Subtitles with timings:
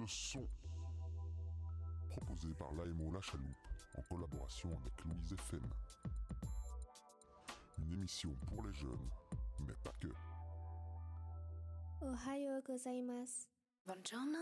[0.00, 0.48] le son.
[2.08, 3.56] Proposé par l'AMO La Chaloupe
[3.96, 5.70] en collaboration avec Louise FM.
[7.78, 9.10] Une émission pour les jeunes,
[9.66, 10.08] mais pas que.
[12.02, 13.46] Ohio gozaimasu.
[13.84, 14.38] Buongiorno.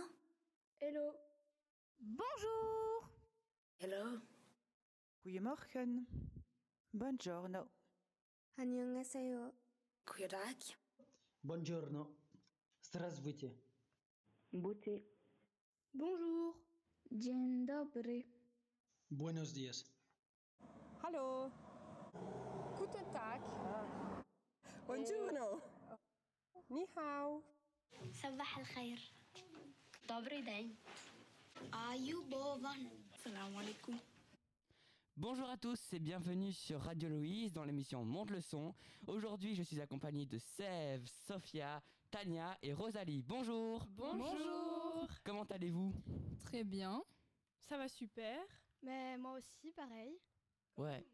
[0.80, 1.12] Hello.
[1.98, 3.11] Bonjour.
[3.80, 4.20] Hello.
[5.25, 6.06] Goedemorgen.
[6.93, 7.68] Buongiorno.
[8.59, 9.52] Annyeonghaseyo.
[10.04, 10.78] Kuyadak.
[11.42, 12.06] Buongiorno.
[12.82, 13.52] Здравствуйте.
[15.93, 16.55] Bonjour.
[17.12, 18.23] Dzień dobry.
[19.12, 19.85] Buenos días.
[21.02, 21.52] Hallo.
[22.77, 23.41] Guten Tag.
[24.88, 25.62] Buongiorno.
[26.70, 27.41] Ni hao.
[28.13, 28.99] صباح الخير.
[30.07, 30.75] Dobry dzień.
[31.71, 32.89] Ayubovan.
[33.23, 33.99] Salam alaikum.
[35.16, 38.73] Bonjour à tous et bienvenue sur Radio Louise dans l'émission Monte le son.
[39.05, 43.23] Aujourd'hui, je suis accompagné de Sève, Sophia, Tania et Rosalie.
[43.23, 43.87] Bonjour.
[43.90, 45.09] Bonjour.
[45.24, 45.95] Comment allez-vous?
[46.45, 47.02] Très bien.
[47.60, 48.40] Ça va super.
[48.82, 50.18] Mais moi aussi, pareil.
[50.76, 51.04] Ouais.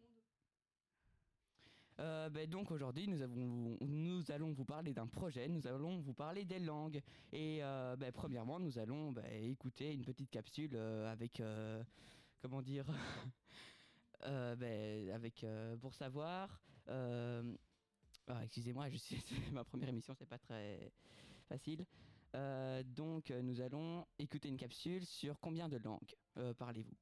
[2.01, 6.13] Euh, ben donc aujourd'hui nous, avons, nous allons vous parler d'un projet, nous allons vous
[6.13, 7.01] parler des langues
[7.33, 11.83] et euh, ben, premièrement nous allons ben, écouter une petite capsule euh, avec euh,
[12.41, 12.85] comment dire?
[14.21, 17.43] Avec euh, pour savoir euh,
[18.29, 20.93] ah, excusez-moi je suis c'est ma première émission c'est pas très
[21.49, 21.85] facile
[22.35, 26.97] Euh, donc euh, nous allons écouter une capsule sur combien de langues euh, parlez-vous?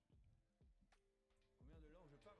[1.73, 2.39] Combien de langues je parle?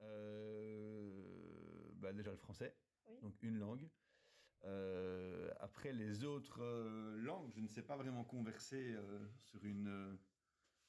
[0.00, 2.74] Euh, bah déjà le français,
[3.06, 3.20] Oui.
[3.22, 3.88] donc une langue.
[4.64, 9.86] Euh, après les autres euh, langues, je ne sais pas vraiment converser euh, sur une
[9.88, 10.16] euh,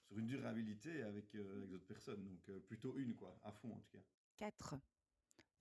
[0.07, 3.71] sur une durabilité avec euh, avec d'autres personnes, donc euh, plutôt une quoi, à fond
[3.73, 4.03] en tout cas.
[4.39, 4.75] 4.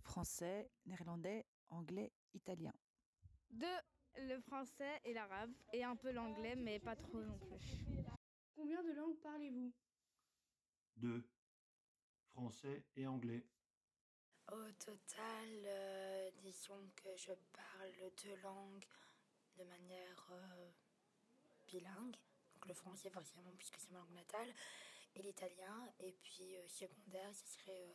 [0.09, 2.73] Français, néerlandais, anglais, italien.
[3.51, 3.79] Deux,
[4.17, 5.53] le français et l'arabe.
[5.75, 7.59] Et un peu l'anglais, mais pas trop non plus.
[8.55, 9.71] Combien de langues parlez-vous?
[10.97, 11.29] Deux.
[12.31, 13.45] Français et anglais.
[14.51, 18.87] Au total, euh, disons que je parle deux langues
[19.59, 20.71] de manière euh,
[21.67, 22.17] bilingue.
[22.55, 24.55] Donc le français forcément puisque c'est ma langue natale
[25.17, 25.93] et l'italien.
[26.01, 27.95] Et puis euh, secondaire, ce serait euh,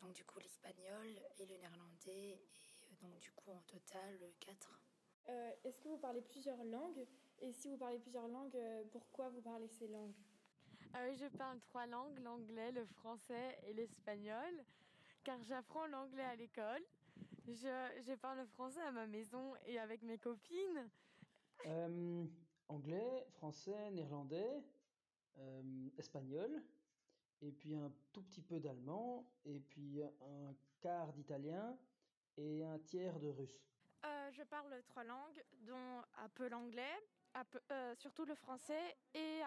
[0.00, 1.06] donc du coup l'espagnol
[1.38, 2.30] et le néerlandais.
[2.32, 2.40] Et
[2.84, 4.80] euh, donc du coup en total euh, quatre.
[5.28, 7.06] Euh, Est-ce que vous parlez plusieurs langues?
[7.40, 10.14] Et si vous parlez plusieurs langues, euh, pourquoi vous parlez ces langues?
[10.92, 14.64] Ah oui, je parle trois langues, l'anglais, le français et l'espagnol,
[15.22, 16.82] car j'apprends l'anglais à l'école.
[17.46, 20.90] Je, je parle français à ma maison et avec mes copines.
[21.66, 22.26] Euh,
[22.68, 24.62] anglais, français, néerlandais,
[25.38, 26.62] euh, espagnol,
[27.42, 31.76] et puis un tout petit peu d'allemand, et puis un quart d'italien
[32.36, 33.66] et un tiers de russe.
[34.04, 36.98] Euh, je parle trois langues, dont un peu l'anglais,
[37.34, 39.40] un peu- euh, surtout le français et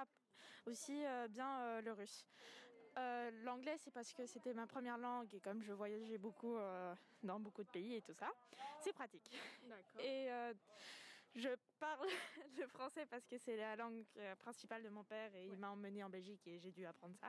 [0.66, 2.26] aussi euh, bien euh, le russe.
[2.98, 6.94] Euh, L'anglais, c'est parce que c'était ma première langue et comme je voyageais beaucoup euh,
[7.24, 8.32] dans beaucoup de pays et tout ça,
[8.82, 9.32] c'est pratique.
[9.64, 10.02] D'accord.
[10.02, 10.54] Et euh,
[11.36, 11.50] je
[11.80, 12.08] parle
[12.60, 15.72] le français parce que c'est la langue euh, principale de mon père et il m'a
[15.72, 17.28] emmené en Belgique et j'ai dû apprendre ça.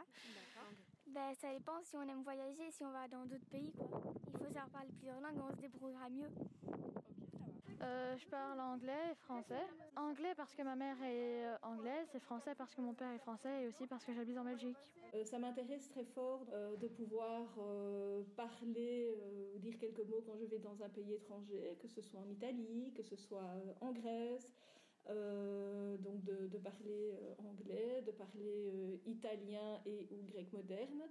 [1.06, 3.88] Ben, ça dépend si on aime voyager, si on va dans d'autres pays, quoi.
[4.26, 6.30] Il faut savoir parler plusieurs langues, on se débrouillera mieux.
[7.84, 9.62] Euh, je parle anglais et français.
[9.96, 13.18] Anglais parce que ma mère est euh, anglaise et français parce que mon père est
[13.18, 14.76] français et aussi parce que j'habite en Belgique.
[15.14, 16.46] Euh, ça m'intéresse très fort
[16.80, 17.42] de pouvoir
[18.36, 19.08] parler
[19.54, 22.28] ou dire quelques mots quand je vais dans un pays étranger, que ce soit en
[22.28, 23.44] Italie, que ce soit
[23.80, 24.50] en Grèce.
[25.06, 31.02] Donc de, de parler anglais, de parler italien et ou grec moderne,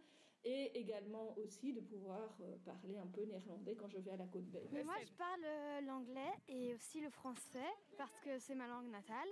[0.45, 4.25] et également aussi de pouvoir euh, parler un peu néerlandais quand je vais à la
[4.25, 4.69] côte belge.
[4.71, 8.89] Mais moi, je parle euh, l'anglais et aussi le français parce que c'est ma langue
[8.89, 9.29] natale.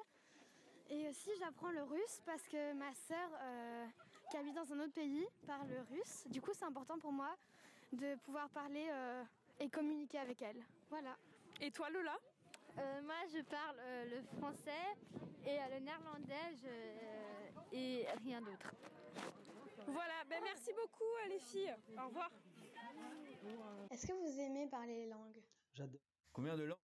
[0.89, 3.85] Et aussi, j'apprends le russe parce que ma sœur, euh,
[4.29, 6.25] qui habite dans un autre pays, parle le russe.
[6.29, 7.35] Du coup, c'est important pour moi
[7.93, 9.23] de pouvoir parler euh,
[9.59, 10.63] et communiquer avec elle.
[10.89, 11.17] Voilà.
[11.61, 12.17] Et toi, Lola?
[12.79, 14.95] Euh, moi, je parle euh, le français
[15.45, 18.71] et euh, le néerlandais je- et rien d'autre.
[19.87, 21.75] Voilà, ben merci beaucoup euh, les filles.
[21.97, 22.31] Au revoir.
[23.89, 25.41] Est-ce que vous aimez parler les langues?
[25.73, 26.01] J'adore.
[26.31, 26.77] Combien de langues?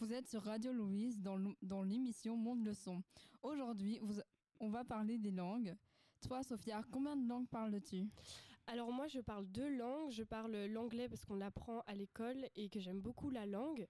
[0.00, 3.02] Vous êtes sur Radio Louise dans l'émission Monde le son.
[3.42, 4.20] Aujourd'hui, vous-
[4.60, 5.74] on va parler des langues.
[6.20, 8.06] Toi, Sophia, combien de langues parles-tu?
[8.70, 12.68] Alors moi je parle deux langues, je parle l'anglais parce qu'on l'apprend à l'école et
[12.68, 13.86] que j'aime beaucoup la langue.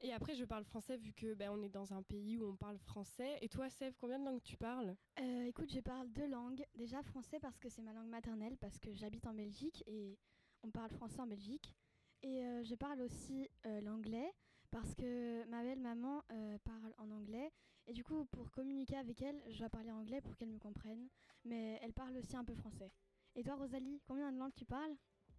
[0.00, 2.78] Et après je parle français vu que ben, est dans un pays où on parle
[2.78, 3.36] français.
[3.42, 4.96] Et toi Sève, combien de langues tu parles?
[5.20, 6.64] Euh, écoute, je parle deux langues.
[6.74, 10.18] Déjà français parce que c'est ma langue maternelle, parce que j'habite en Belgique et
[10.62, 11.74] on parle français en Belgique.
[12.22, 14.32] Et euh, je parle aussi euh, l'anglais
[14.70, 17.52] parce que ma belle maman euh, parle en anglais
[17.86, 21.08] et du coup pour communiquer avec elle, je dois parler anglais pour qu'elle me comprenne,
[21.44, 22.90] mais elle parle aussi un peu français.
[23.34, 24.94] Et toi Rosalie, combien de langues tu parles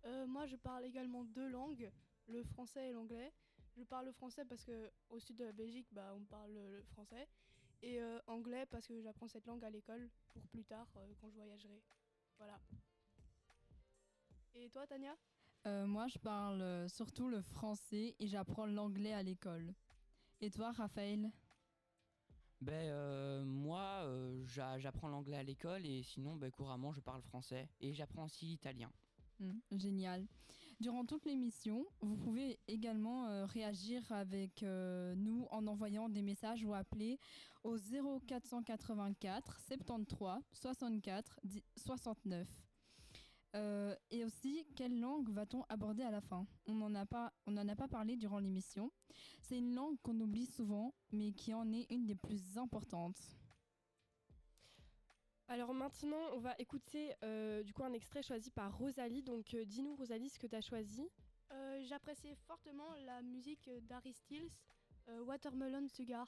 [0.05, 1.89] Euh, moi, je parle également deux langues,
[2.27, 3.31] le français et l'anglais.
[3.77, 6.81] Je parle le français parce que au sud de la Belgique, bah, on parle le
[6.83, 7.27] français.
[7.81, 11.29] Et euh, anglais parce que j'apprends cette langue à l'école pour plus tard euh, quand
[11.29, 11.81] je voyagerai.
[12.37, 12.59] Voilà.
[14.55, 15.15] Et toi, Tania?
[15.65, 19.73] Euh, moi, je parle surtout le français et j'apprends l'anglais à l'école.
[20.41, 21.31] Et toi, Raphaël?
[22.63, 27.21] Ben euh, moi, euh, j'a- j'apprends l'anglais à l'école et sinon, ben, couramment, je parle
[27.21, 28.89] français et j'apprends aussi l'italien.
[29.39, 30.25] Hmm, Génial.
[30.79, 36.73] Durant toute l'émission, vous pouvez également euh, réagir avec nous en envoyant des messages ou
[36.73, 37.19] appeler
[37.63, 42.47] au 0484 73 64 10 69.
[43.55, 46.47] Euh, et aussi, quelle langue va-t-on aborder à la fin?
[46.65, 48.91] On n'en a pas, on a pas parlé durant l'émission.
[49.41, 53.19] C'est une langue qu'on oublie souvent, mais qui en est une des plus importantes.
[55.47, 59.21] Alors maintenant, on va écouter euh, du coup un extrait choisi par Rosalie.
[59.21, 61.07] Donc euh, dis-nous Rosalie ce que tu as choisi.
[61.51, 64.49] Euh, J'appréciais fortement la musique d'Harry Styles,
[65.09, 66.27] euh, Watermelon Sugar.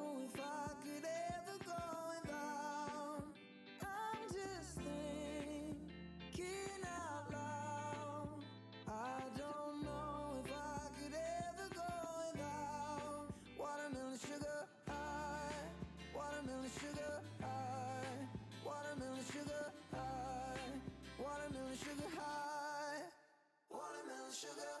[24.41, 24.80] sugar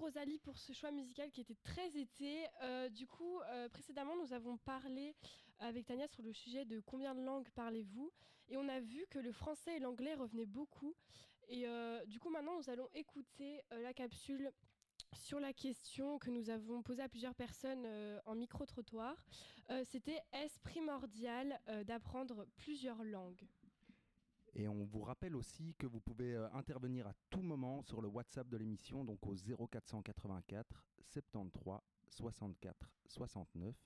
[0.00, 2.46] Rosalie pour ce choix musical qui était très été.
[2.62, 5.14] Euh, du coup, euh, précédemment, nous avons parlé
[5.58, 8.10] avec Tania sur le sujet de combien de langues parlez-vous
[8.48, 10.94] et on a vu que le français et l'anglais revenaient beaucoup.
[11.48, 14.50] Et euh, du coup, maintenant, nous allons écouter la capsule
[15.12, 17.86] sur la question que nous avons posée à plusieurs personnes
[18.24, 19.22] en micro-trottoir.
[19.84, 23.46] C'était est-ce primordial d'apprendre plusieurs langues?
[24.54, 28.08] Et on vous rappelle aussi que vous pouvez euh, intervenir à tout moment sur le
[28.08, 33.76] WhatsApp de l'émission, donc au 0484 73 64 69.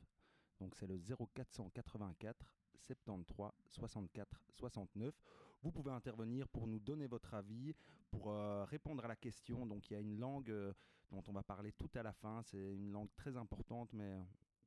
[0.60, 5.14] Donc c'est le 0484 73 64 69.
[5.62, 7.74] Vous pouvez intervenir pour nous donner votre avis,
[8.10, 9.66] pour euh, répondre à la question.
[9.66, 10.72] Donc il y a une langue euh,
[11.10, 12.42] dont on va parler tout à la fin.
[12.42, 14.18] C'est une langue très importante, mais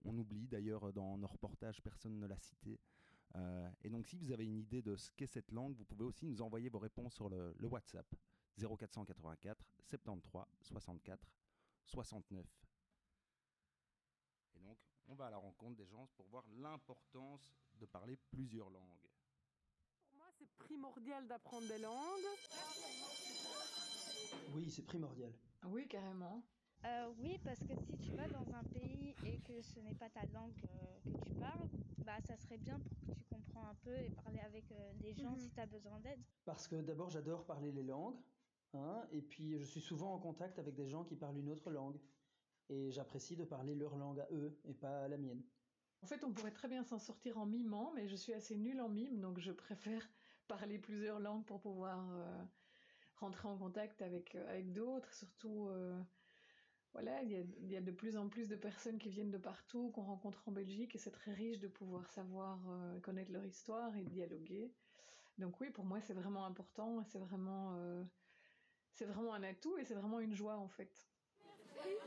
[0.06, 2.80] on oublie d'ailleurs dans nos reportages, personne ne l'a cité.
[3.38, 6.03] Euh, et donc si vous avez une idée de ce qu'est cette langue, vous pouvez
[6.03, 8.08] aussi nous envoyer vos réponses sur le, le WhatsApp
[8.58, 11.20] 0484 73 64
[11.86, 12.46] 69.
[14.56, 14.77] Et donc
[15.08, 19.08] on va à la rencontre des gens pour voir l'importance de parler plusieurs langues.
[20.01, 22.25] Pour moi, c'est primordial d'apprendre des langues.
[24.53, 25.32] Oui, c'est primordial.
[25.65, 26.41] Oui, carrément.
[26.86, 30.10] Euh, oui, parce que si tu vas dans un pays et que ce n'est pas
[30.10, 31.67] ta langue euh, que tu parles,
[32.03, 35.13] bah ça serait bien pour que tu comprends un peu et parler avec euh, des
[35.15, 35.39] gens Mhm.
[35.39, 36.19] si tu as besoin d'aide.
[36.46, 38.19] Parce que d'abord, j'adore parler les langues,
[38.74, 41.72] hein, et puis je suis souvent en contact avec des gens qui parlent une autre
[41.72, 42.00] langue.
[42.69, 45.43] Et j'apprécie de parler leur langue à eux et pas à la mienne.
[46.01, 48.81] En fait, on pourrait très bien s'en sortir en mimant, mais je suis assez nulle
[48.81, 50.07] en mime, donc je préfère
[50.48, 52.43] parler plusieurs langues pour pouvoir euh,
[53.15, 55.13] rentrer en contact avec, avec d'autres.
[55.13, 56.03] Surtout, euh,
[56.98, 57.30] voilà, il
[57.70, 60.51] y, a, de plus en plus de personnes qui viennent de partout, qu'on rencontre en
[60.51, 64.74] Belgique, et c'est très riche de pouvoir savoir euh, connaître leur histoire et dialoguer.
[65.38, 68.04] Donc oui, pour moi, c'est vraiment important, c'est vraiment, euh,
[68.94, 70.92] c'est vraiment un atout, et c'est vraiment une joie, en fait.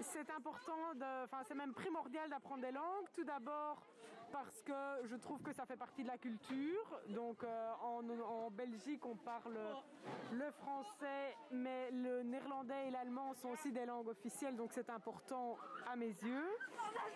[0.00, 0.90] C'est important,
[1.22, 3.06] enfin c'est même primordial d'apprendre des langues.
[3.12, 3.86] Tout d'abord
[4.32, 4.72] parce que
[5.08, 7.00] je trouve que ça fait partie de la culture.
[7.08, 9.58] Donc euh, en, Belgique on parle
[10.32, 15.56] le français, mais le néerlandais et l'allemand sont aussi des langues officielles, donc c'est important
[15.90, 16.48] à mes yeux.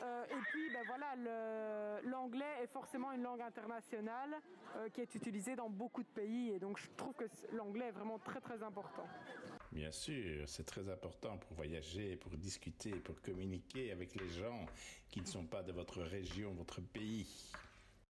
[0.02, 4.34] Euh, et puis ben voilà, l'anglais est forcément une langue internationale
[4.76, 7.92] euh, qui est utilisée dans beaucoup de pays, et donc je trouve que l'anglais est
[7.92, 9.06] vraiment très très important.
[9.74, 14.66] Bien sûr, c'est très important pour voyager, pour discuter, pour communiquer avec les gens
[15.10, 17.26] qui ne sont pas de votre région, votre pays.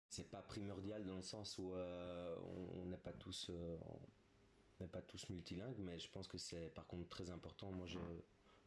[0.09, 2.35] C'est pas primordial dans le sens où euh,
[2.83, 3.77] on n'est pas tous euh,
[4.81, 7.71] on n'est pas tous multilingues, mais je pense que c'est par contre très important.
[7.71, 7.99] Moi, je,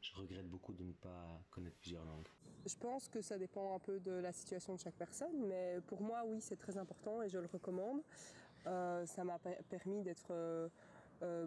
[0.01, 2.27] je regrette beaucoup de ne pas connaître plusieurs langues.
[2.67, 6.01] Je pense que ça dépend un peu de la situation de chaque personne, mais pour
[6.01, 8.01] moi, oui, c'est très important et je le recommande.
[8.67, 10.31] Euh, ça m'a per- permis d'être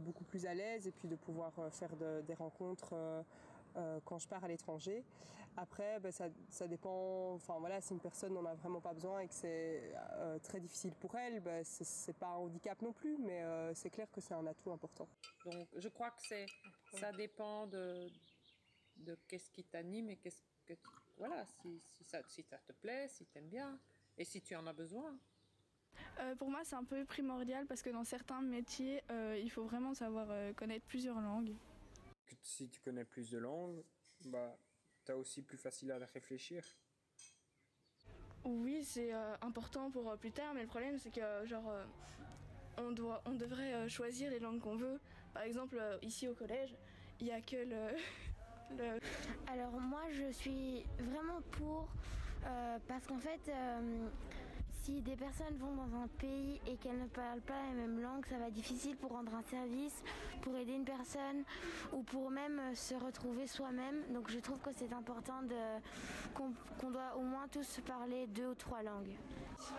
[0.00, 3.22] beaucoup plus à l'aise et puis de pouvoir euh, faire de- des rencontres euh,
[3.76, 5.04] euh, quand je pars à l'étranger.
[5.58, 7.32] Après, ben, ça, ça dépend.
[7.34, 10.60] Enfin voilà, si une personne n'en a vraiment pas besoin et que c'est euh, très
[10.60, 14.10] difficile pour elle, ben, c'est- c'est pas un handicap non plus, mais euh, c'est clair
[14.12, 15.08] que c'est un atout important.
[15.44, 16.46] Donc, je crois que c'est,
[17.00, 18.10] ça dépend de,
[18.96, 20.74] de qu'est-ce qui t'anime et qu'est-ce que,
[21.16, 23.78] voilà, si, si ça, si ça te plaît, si tu aimes bien
[24.18, 25.18] et si tu en as besoin.
[26.20, 29.64] Euh, pour moi, c'est un peu primordial parce que dans certains métiers, euh, il faut
[29.64, 31.54] vraiment savoir euh, connaître plusieurs langues.
[32.42, 33.82] si tu connais plus de langues,
[34.26, 34.56] bah,
[35.04, 36.64] tu as aussi plus facile à réfléchir.
[38.44, 41.84] Oui, c'est euh, important pour euh, plus tard, mais le problème, c'est que genre, euh,
[42.78, 45.00] on, doit, on devrait euh, choisir les langues qu'on veut.
[45.34, 46.76] Par exemple, euh, ici au collège,
[47.20, 47.96] il n'y a que le,
[48.78, 49.00] le...
[49.48, 51.88] Alors moi je suis vraiment pour
[52.44, 54.08] euh, parce qu'en fait euh,
[54.86, 58.24] si des personnes vont dans un pays et qu'elles ne parlent pas la même langue,
[58.26, 60.00] ça va être difficile pour rendre un service,
[60.42, 61.42] pour aider une personne
[61.92, 64.04] ou pour même euh, se retrouver soi-même.
[64.12, 65.40] Donc je trouve que c'est important
[66.34, 69.16] qu'on doit au moins tous parler deux ou trois langues.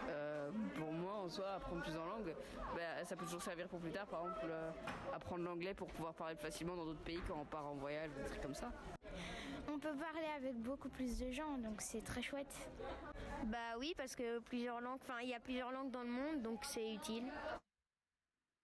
[0.10, 2.36] Euh, pour moi, en soi, apprendre plusieurs langues,
[2.76, 4.08] bah, ça peut toujours servir pour plus tard.
[4.08, 4.72] Par exemple, euh,
[5.16, 8.26] apprendre l'anglais pour pouvoir parler facilement dans d'autres pays quand on part en voyage des
[8.26, 8.74] trucs comme ça.
[9.68, 12.54] On peut parler avec beaucoup plus de gens, donc c'est très chouette.
[13.46, 16.42] Bah oui, parce que plusieurs langues, enfin il y a plusieurs langues dans le monde,
[16.42, 17.32] donc c'est utile.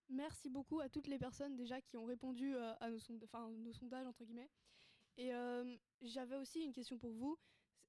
[0.10, 3.50] Merci beaucoup à toutes les personnes déjà qui ont répondu euh, à nos, sonda- enfin,
[3.50, 4.50] nos sondages, entre guillemets.
[5.18, 7.38] Et euh, j'avais aussi une question pour vous.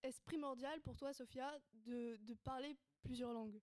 [0.02, 3.60] Est-ce primordial pour toi, Sophia, de, de parler plusieurs langues?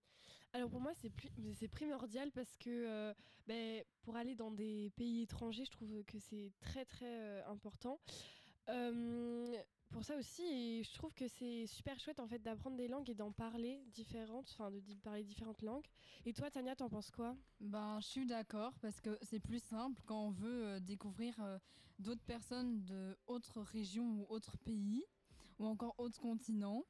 [0.52, 3.14] Alors pour moi, c'est plus- c'est primordial parce que euh,
[3.46, 8.00] ben, pour aller dans des pays étrangers, je trouve que c'est très très euh, important.
[9.92, 13.10] Pour ça aussi, et je trouve que c'est super chouette en fait d'apprendre des langues
[13.10, 15.84] et d'en parler différentes, enfin de parler différentes langues.
[16.24, 17.36] Et toi, Tania, t'en penses quoi?
[17.60, 21.58] Ben, je suis d'accord parce que c'est plus simple quand on veut euh, découvrir euh,
[21.98, 25.04] d'autres personnes de autres régions ou autres pays
[25.58, 26.84] ou encore autres continents.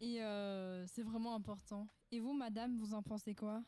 [0.00, 1.88] Et euh, c'est vraiment important.
[2.10, 3.62] Et vous, madame, vous en pensez quoi?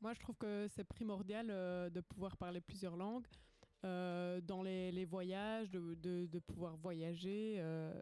[0.00, 3.26] Moi, je trouve que c'est primordial euh, de pouvoir parler plusieurs langues.
[3.84, 7.92] Euh, dans les, les voyages, de, de- pouvoir voyager, euh,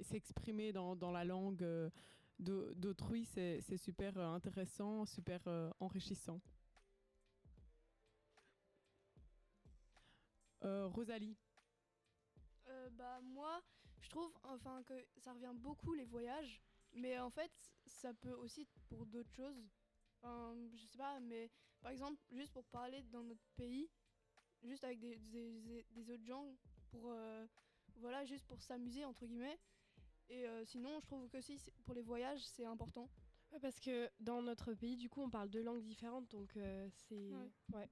[0.00, 1.90] s'exprimer dans, dans la langue euh,
[2.38, 5.40] d'au- d'autrui, c'est super euh, intéressant, super
[5.80, 6.40] enrichissant.
[10.62, 11.36] Rosalie.
[12.92, 13.62] Bah moi,
[14.00, 16.60] je trouve enfin que ça revient beaucoup les voyages,
[16.92, 17.50] mais en fait
[17.86, 19.62] ça peut aussi être pour d'autres choses.
[20.20, 23.88] Enfin, je sais pas, mais par exemple juste pour parler dans notre pays,
[24.64, 26.46] juste avec des, des- des- des autres gens,
[26.90, 27.46] pour euh,
[27.96, 29.58] voilà juste pour s'amuser entre guillemets.
[30.30, 33.08] Et euh, sinon je trouve que si pour les voyages c'est important.
[33.52, 36.86] Ouais, parce que dans notre pays, du coup, on parle deux langues différentes, donc euh,
[36.90, 37.32] c'est.
[37.72, 37.88] Ouais.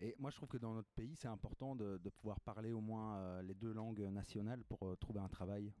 [0.00, 2.80] Et moi, je trouve que dans notre pays, c'est important de, de pouvoir parler au
[2.80, 5.72] moins euh, les deux langues nationales pour euh, trouver un travail.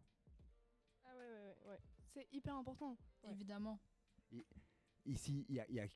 [1.04, 1.70] Ah ouais, ouais, ouais.
[1.70, 1.78] ouais.
[2.12, 2.96] C'est hyper important.
[3.28, 3.80] Évidemment.
[4.30, 4.46] Et
[5.06, 5.86] ici, il y a, il y a-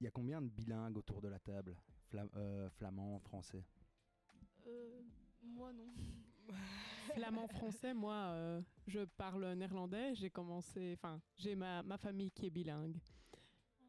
[0.00, 1.76] il y a combien de bilingues autour de la table?
[2.10, 3.64] Fla- euh, Flamand, français
[4.66, 5.02] Euh,
[5.42, 5.88] moi non.
[7.14, 10.14] Flamand français, moi, euh, je parle néerlandais.
[10.14, 12.96] J'ai commencé, enfin, j'ai ma, ma famille qui est bilingue.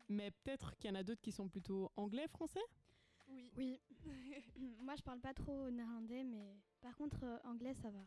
[0.10, 2.64] Mais peut-être qu'il y en a d'autres qui sont plutôt anglais, français?
[3.28, 3.52] Oui.
[3.56, 3.82] Oui.
[4.80, 8.06] Moi, je parle pas trop néerlandais, mais par contre, euh, anglais, ça va.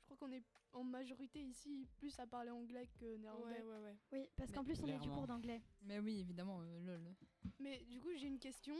[0.00, 3.62] Je crois qu'on est en majorité ici plus à parler anglais que néerlandais.
[3.62, 3.96] Ouais, ouais, ouais.
[4.12, 5.62] Oui, parce qu'en plus, on est du cours d'anglais.
[5.82, 7.14] Mais oui, évidemment, euh, lol.
[7.60, 8.76] Mais du coup, j'ai une question.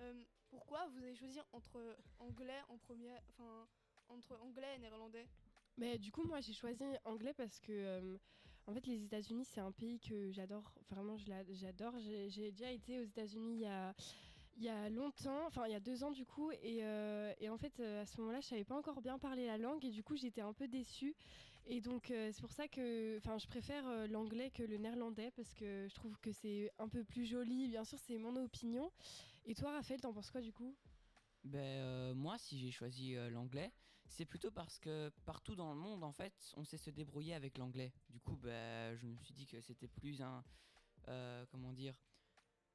[0.00, 0.12] Euh,
[0.50, 3.66] pourquoi vous avez choisi entre anglais en enfin
[4.08, 5.26] entre anglais et néerlandais?
[5.76, 8.16] Mais du coup, moi, j'ai choisi anglais parce que, euh,
[8.66, 10.72] en fait, les États-Unis, c'est un pays que j'adore.
[10.90, 11.16] Vraiment,
[11.50, 11.94] j'adore.
[11.98, 13.64] J'ai déjà été aux États-Unis
[14.56, 16.50] il y a, longtemps, enfin, il y a deux ans, du coup.
[16.50, 19.84] Et, euh, en fait, à ce moment-là, je savais pas encore bien parler la langue.
[19.84, 21.14] Et du coup, j'étais un peu déçue.
[21.66, 25.94] Et donc, c'est pour ça que, je préfère l'anglais que le néerlandais parce que je
[25.94, 27.68] trouve que c'est un peu plus joli.
[27.68, 28.90] Bien sûr, c'est mon opinion.
[29.48, 30.76] Et toi, Raphaël, t'en penses quoi, du coup?
[31.42, 33.72] Ben, euh, moi, si j'ai choisi euh, l'anglais,
[34.06, 37.56] c'est plutôt parce que partout dans le monde, en fait, on sait se débrouiller avec
[37.56, 37.94] l'anglais.
[38.10, 40.44] Du coup, ben, je me suis dit que c'était plus un,
[41.08, 41.94] euh, comment dire,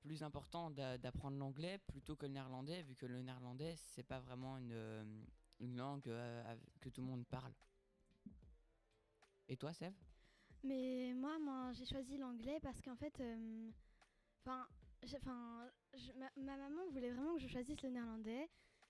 [0.02, 4.20] plus important d'a- d'apprendre l'anglais plutôt que le néerlandais, vu que le néerlandais, c'est pas
[4.20, 5.26] vraiment une,
[5.60, 7.54] une langue euh, que tout le monde parle.
[9.48, 9.94] Et toi, Sève?
[10.64, 13.22] Mais moi, moi j'ai choisi l'anglais parce qu'en fait,
[14.42, 14.68] enfin,
[15.16, 15.70] enfin,
[16.16, 18.50] ma, ma maman voulait vraiment que je choisisse le néerlandais,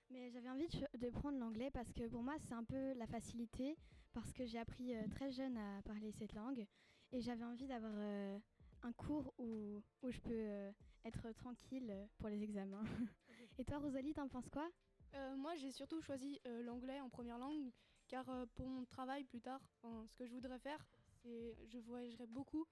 [0.10, 3.78] mais j'avais envie de, prendre l'anglais parce que pour moi, c'est un peu la facilité,
[4.14, 6.66] parce que j'ai appris euh, très jeune à parler cette langue,
[7.12, 8.40] et j'avais envie d'avoir euh,
[8.84, 10.72] un cours où, où je peux euh,
[11.06, 12.84] être tranquille pour les examens.
[13.58, 14.70] et toi, Rosalie, t'en penses quoi?
[15.16, 17.72] Euh, Moi, j'ai surtout choisi euh, l'anglais en première langue,
[18.08, 19.62] car euh, pour mon travail plus tard,
[20.08, 20.84] ce que je voudrais faire,
[21.22, 22.66] c'est je voyagerai beaucoup.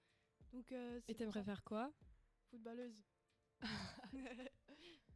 [0.52, 1.92] Donc, euh, Et t'aimerais faire quoi?
[2.50, 3.02] Footballeuse.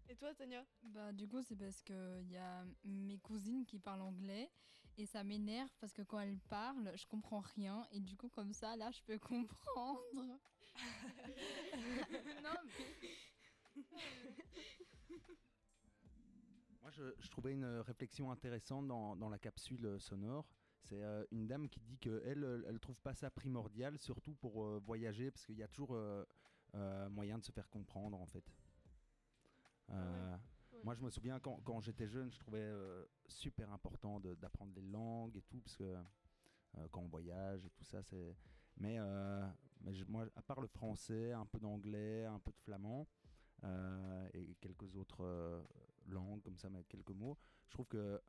[0.09, 0.65] Et toi, Tania?
[0.83, 4.51] Bah, du coup, c'est parce qu'il y a mes cousines qui parlent anglais
[4.97, 8.53] et ça m'énerve parce que quand elles parlent, je comprends rien et du coup, comme
[8.53, 10.39] ça, là, je peux comprendre.
[12.43, 12.73] non, mais.
[16.83, 20.47] Moi, je, je trouvais une réflexion intéressante dans, dans la capsule sonore.
[20.87, 24.65] C'est euh, une dame qui dit qu'elle, elle, elle trouve pas ça primordial, surtout pour
[24.65, 26.25] euh, voyager, parce qu'il y a toujours euh,
[27.11, 28.45] moyen de se faire comprendre, en fait.
[29.91, 30.37] Euh,
[30.85, 34.83] Moi, je me souviens quand, quand j'étais jeune, je trouvais euh, super important d'apprendre les
[34.83, 38.37] langues et tout, parce que euh, quand on voyage et tout ça, c'est.
[38.77, 39.47] Mais, euh,
[39.81, 43.07] mais je- moi, à part le français, un peu d'anglais, un peu de flamand
[43.65, 45.63] euh, et quelques autres euh,
[46.09, 48.21] langues comme ça, mais quelques mots, je trouve que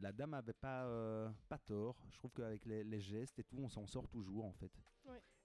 [0.00, 1.96] la dame avait pas euh, pas tort.
[2.10, 4.72] Je trouve qu'avec les, les gestes et tout, on s'en sort toujours en fait.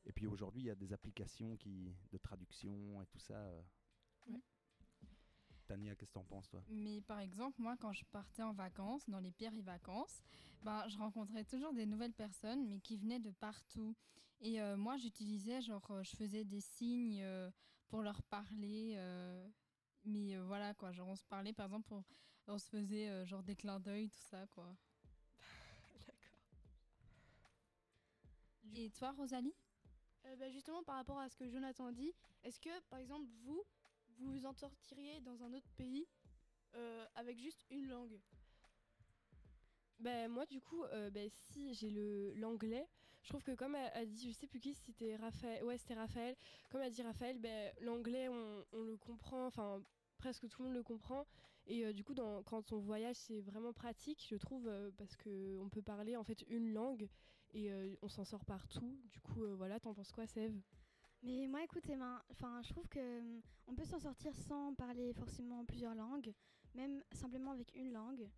[0.04, 0.10] Ouais.
[0.10, 3.36] Et puis aujourd'hui, il y a des applications qui de traduction et tout ça.
[3.36, 3.62] euh.
[5.68, 6.62] Tania, qu'est-ce que t'en penses toi?
[6.70, 10.22] Mais par exemple, moi, quand je partais en vacances, dans les péri-vacances,
[10.63, 13.96] ben, je rencontrais toujours des nouvelles personnes, mais qui venaient de partout.
[14.42, 17.50] Et euh, moi, j'utilisais, genre, euh, je faisais des signes euh,
[17.89, 18.94] pour leur parler.
[18.98, 19.48] euh,
[20.06, 22.04] mais euh, voilà, quoi, genre, on se parlait, par exemple, on,
[22.48, 24.76] on se faisait, euh, genre, des clins d'œil, tout ça, quoi.
[28.76, 29.54] Et toi, Rosalie?
[30.25, 33.63] Euh, bah, justement, par rapport à ce que Jonathan dit, est-ce que, par exemple, vous,
[34.17, 36.07] vous vous en sortiriez dans un autre pays
[36.75, 38.19] euh, avec juste une langue?
[39.99, 42.89] Ben moi du coup, euh, ben, si j'ai le l'anglais,
[43.21, 46.36] je trouve que comme a, dit, je sais plus qui, c'était Raphaël, ouais c'était Raphaël,
[46.69, 49.81] comme a dit Raphaël, ben, l'anglais on, le comprend, enfin
[50.17, 51.25] presque tout le monde le comprend,
[51.67, 55.57] et euh, du coup quand on voyage c'est vraiment pratique, je trouve, euh, parce que
[55.62, 57.07] on peut parler en fait une langue
[57.54, 59.00] et euh, on s'en sort partout.
[59.12, 60.60] Du coup euh, voilà, t'en penses quoi, Sève?
[61.24, 65.13] Mais moi, écoute, Emma, enfin, je trouve que hum, on peut s'en sortir sans parler
[65.13, 66.34] forcément plusieurs langues,
[66.76, 68.30] même simplement avec une langue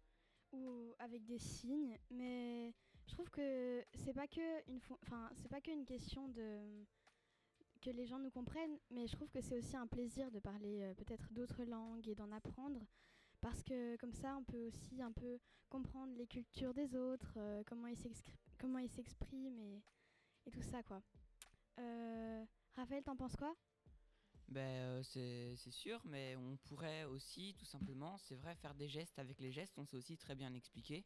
[0.51, 1.97] ou avec des signes.
[2.11, 2.73] Mais
[3.07, 6.85] je trouve que c'est pas que une, enfin, c'est pas qu'une question de
[7.81, 10.81] que les gens nous comprennent, mais je trouve que c'est aussi un plaisir de parler
[10.81, 12.81] euh, peut-être d'autres langues et d'en apprendre.
[13.41, 17.87] parce que comme ça, on peut aussi un peu comprendre les cultures des autres, comment
[17.87, 17.97] ils
[18.59, 19.81] comment ils s'expriment et,
[20.51, 21.01] tout ça quoi.
[21.79, 23.55] Euh, Raphaël, t'en penses quoi?
[24.47, 25.03] Ben, euh,
[25.55, 29.51] c'est sûr, mais on pourrait aussi, tout simplement, c'est vrai, faire des gestes avec les
[29.51, 31.03] gestes, on sait aussi très bien expliquer.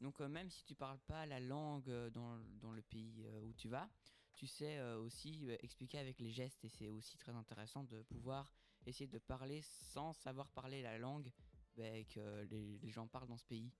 [0.00, 3.68] Donc, euh, même si tu parles pas la langue euh, dans, le pays où tu
[3.68, 3.88] vas,
[4.34, 8.52] tu sais aussi expliquer avec les gestes, et c'est aussi très intéressant de pouvoir
[8.86, 11.30] essayer de parler sans savoir parler la langue
[11.76, 13.70] ben, que les, les gens parlent dans ce pays.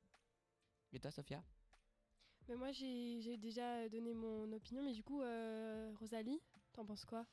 [0.92, 1.42] Et toi, Sophia?
[2.48, 6.40] Mais moi, j'ai j'ai déjà donné mon opinion, mais du coup, euh, Rosalie,
[6.72, 7.26] t'en penses quoi?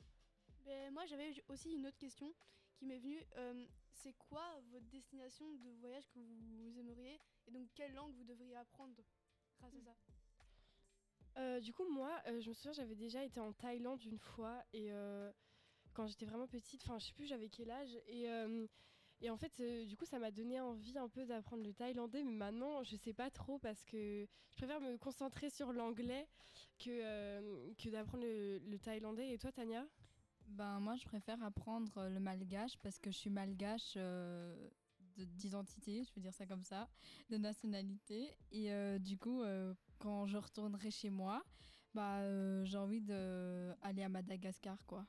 [0.65, 2.33] Ben, moi, j'avais aussi une autre question
[2.75, 3.21] qui m'est venue.
[3.37, 8.23] Euh, c'est quoi votre destination de voyage que vous aimeriez et donc quelle langue vous
[8.23, 8.95] devriez apprendre
[9.59, 9.95] grâce à ça?
[11.37, 14.91] Euh, du coup, moi, je me souviens, j'avais déjà été en Thaïlande une fois et
[15.93, 18.29] quand j'étais vraiment petite, enfin, je sais plus j'avais quel âge et
[19.21, 22.23] et en fait, euh, du coup, ça m'a donné envie un peu d'apprendre le thaïlandais,
[22.23, 26.27] mais maintenant, je sais pas trop parce que je préfère me concentrer sur l'anglais
[26.79, 29.31] que euh, que d'apprendre le, le thaïlandais.
[29.33, 29.85] Et toi, Tania?
[30.47, 34.69] Ben moi je préfère apprendre euh, le malgache parce que je suis malgache euh,
[35.17, 36.89] de- d'identité, je veux dire ça comme ça,
[37.29, 38.35] de nationalité.
[38.51, 41.43] Et euh, du coup, euh, quand je retournerai chez moi,
[41.93, 45.05] bah euh, j'ai envie d'aller à Madagascar quoi.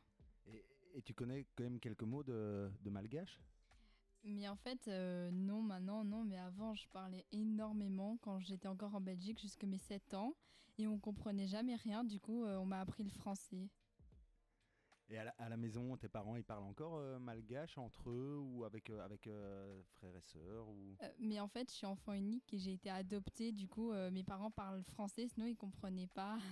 [0.46, 3.40] Et, et tu connais quand même quelques mots de, de malgache?
[4.24, 6.24] Mais en fait, euh, non, maintenant, non.
[6.24, 10.34] Mais avant, je parlais énormément quand j'étais encore en Belgique jusqu'à mes 7 ans.
[10.78, 12.04] Et on comprenait jamais rien.
[12.04, 13.68] Du coup, euh, on m'a appris le français.
[15.08, 18.38] Et à la, à la maison, tes parents, ils parlent encore euh, malgache entre eux
[18.38, 19.28] ou avec, avec
[19.94, 20.96] frères et sœurs ou...
[21.18, 23.50] Mais en fait, je suis enfant unique et j'ai été adoptée.
[23.50, 26.38] Du coup, mes parents parlent français, sinon ils comprenaient pas.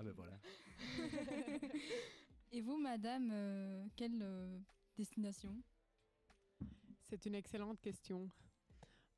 [0.00, 0.38] Ah ben voilà.
[2.52, 4.62] et vous, madame, quelle
[4.96, 5.60] destination?
[7.08, 8.30] C'est une excellente question.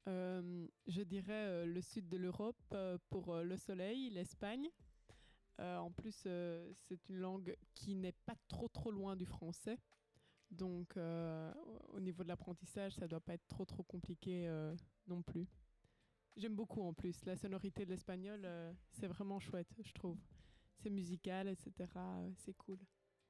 [0.09, 4.68] Euh, je dirais euh, le sud de l'Europe euh, pour le soleil, l'Espagne.
[5.59, 9.79] En plus, c'est une langue qui n'est pas trop loin du français.
[10.50, 14.48] Donc, au- au niveau de l'apprentissage, ça doit pas être trop trop compliqué
[15.07, 15.46] non plus.
[16.37, 17.22] J'aime beaucoup en plus.
[17.26, 18.48] La sonorité de l'espagnol,
[18.90, 20.18] c'est vraiment chouette, je trouve.
[20.79, 21.74] C'est musical, etc.
[22.37, 22.79] C'est cool.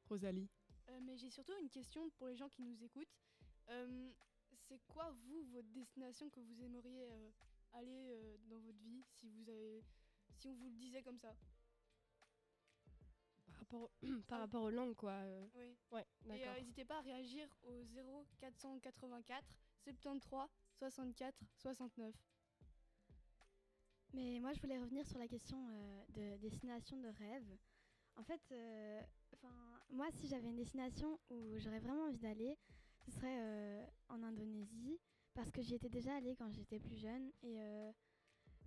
[0.04, 0.48] Rosalie
[1.02, 3.18] mais j'ai surtout une question pour les gens qui nous écoutent.
[4.70, 7.30] C'est quoi, vous, votre destination que vous aimeriez euh,
[7.72, 9.82] aller euh, dans votre vie si, vous avez,
[10.38, 11.34] si on vous le disait comme ça?
[13.48, 13.90] Par rapport,
[14.28, 15.10] par rapport aux langues, quoi.
[15.10, 15.48] euh.
[15.56, 15.76] Oui.
[15.90, 16.52] Ouais, Et d'accord.
[16.54, 19.44] euh, n'hésitez pas à réagir au 0 484
[19.82, 22.14] 73 64 69.
[24.12, 27.58] Mais moi, je voulais revenir sur la question euh, de destination de rêve.
[28.16, 29.02] En fait, euh,
[29.40, 32.56] 'fin, moi, si j'avais une destination où j'aurais vraiment envie d'aller,
[33.10, 34.98] ce serait euh, en Indonésie,
[35.34, 37.30] parce que j'y étais déjà allée quand j'étais plus jeune.
[37.42, 37.92] Et euh,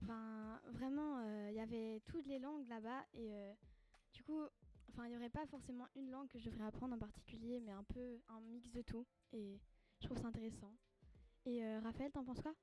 [0.05, 3.05] 'fin, vraiment, euh, il y avait toutes les langues là-bas.
[3.13, 3.33] Et
[4.13, 4.41] du coup,
[4.89, 7.71] enfin, il n'y aurait pas forcément une langue que je devrais apprendre en particulier, mais
[7.71, 9.05] un peu un mix de tout.
[9.31, 9.59] Et
[10.01, 10.73] je trouve ça intéressant.
[11.45, 12.53] Et Raphaël, t'en penses quoi?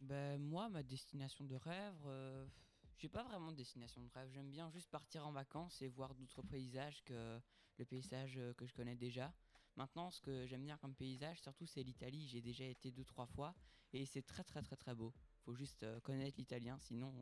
[0.00, 2.46] Ben moi, ma destination de rêve, euh,
[2.96, 4.28] j'ai pas vraiment de destination de rêve.
[4.30, 7.40] J'aime bien juste partir en vacances et voir d'autres paysages que
[7.78, 9.32] le paysage que je connais déjà.
[9.76, 12.28] Maintenant, ce que j'aime bien comme paysage, surtout, c'est l'Italie.
[12.28, 13.54] J'ai déjà été deux, trois fois
[13.92, 15.12] et c'est très, très, très, très beau.
[15.44, 17.12] Faut juste euh, connaître l'italien, sinon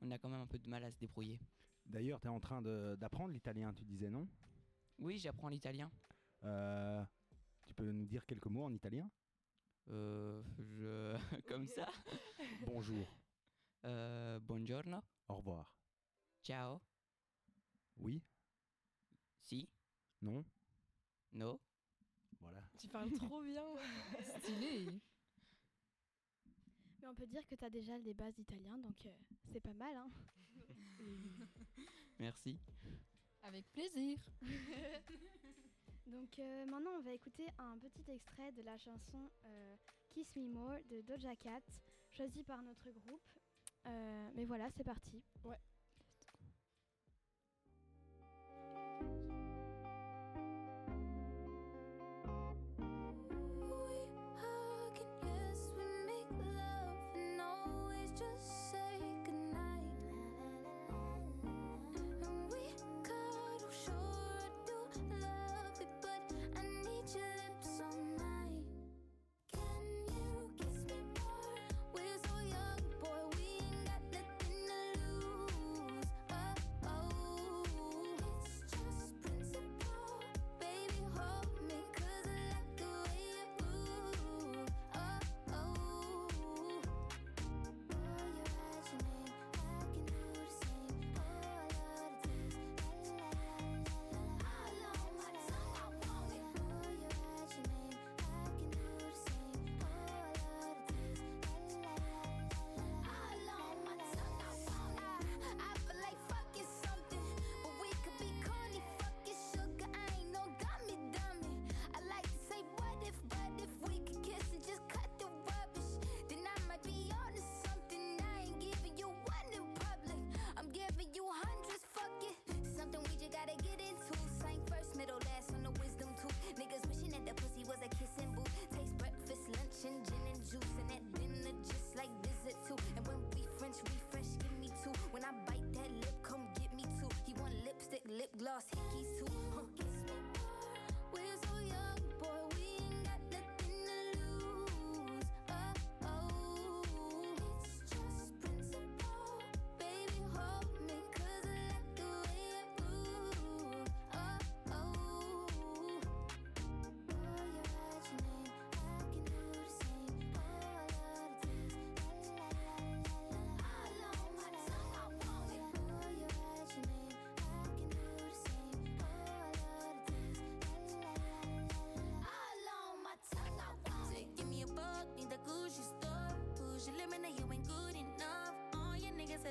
[0.00, 1.38] on, a quand même un peu de mal à se débrouiller.
[1.86, 4.28] D'ailleurs, tu es en train d'apprendre l'italien, tu disais non?
[4.98, 5.90] Oui, j'apprends l'italien.
[6.44, 7.04] Euh,
[7.66, 9.10] tu peux nous dire quelques mots en italien?
[9.90, 11.16] Euh, je...
[11.48, 11.86] comme ça
[12.66, 13.12] Bonjour.
[13.84, 15.00] Euh, buongiorno.
[15.28, 15.74] Au revoir.
[16.42, 16.80] Ciao.
[17.98, 18.22] Oui
[19.42, 19.68] Si.
[20.20, 20.44] Non
[21.32, 21.60] No.
[22.82, 23.62] Tu parles trop bien.
[24.40, 24.86] Stylé.
[27.00, 29.12] Mais on peut dire que tu as déjà les bases d'italien, donc euh,
[29.52, 29.94] c'est pas mal.
[29.94, 30.10] Hein
[32.18, 32.58] Merci.
[33.44, 34.18] Avec plaisir.
[36.08, 39.76] donc euh, maintenant, on va écouter un petit extrait de la chanson euh,
[40.10, 41.62] Kiss Me More de Doja Cat,
[42.10, 43.22] choisie par notre groupe.
[43.86, 45.22] Euh, mais voilà, c'est parti.
[45.44, 45.56] Ouais.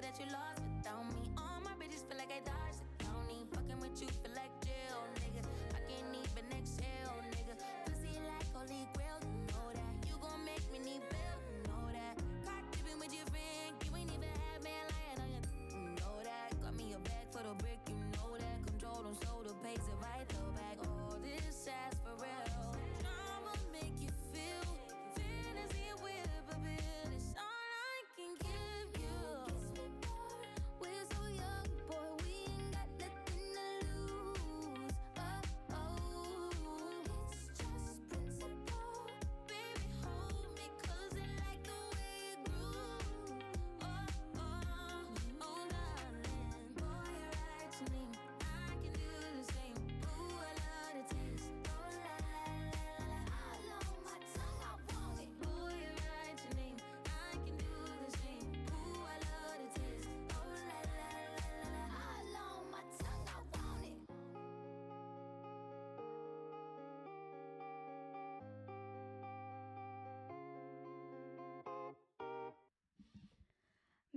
[0.01, 0.60] That you lost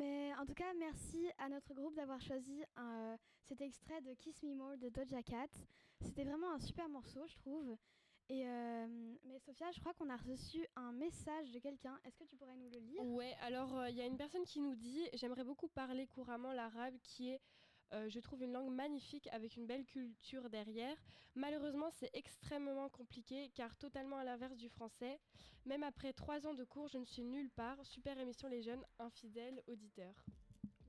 [0.04, 4.42] Mais en tout cas, merci à notre groupe d'avoir choisi euh, cet extrait de Kiss
[4.42, 5.48] Me More de Doja Cat.
[6.02, 7.74] C'était vraiment un super morceau, je trouve.
[8.30, 11.98] Euh, mais Sophia, je crois qu'on a reçu un message de quelqu'un.
[12.04, 13.02] Est-ce que tu pourrais nous le lire?
[13.02, 16.52] Ouais, alors euh, il y a une personne qui nous dit J'aimerais beaucoup parler couramment
[16.52, 17.40] l'arabe, qui est,
[17.92, 20.96] euh, je trouve, une langue magnifique avec une belle culture derrière.
[21.34, 25.20] Malheureusement, c'est extrêmement compliqué car totalement à l'inverse du français.
[25.66, 27.84] Même après trois ans de cours, je ne suis nulle part.
[27.84, 30.14] Super émission, les jeunes, infidèles auditeurs.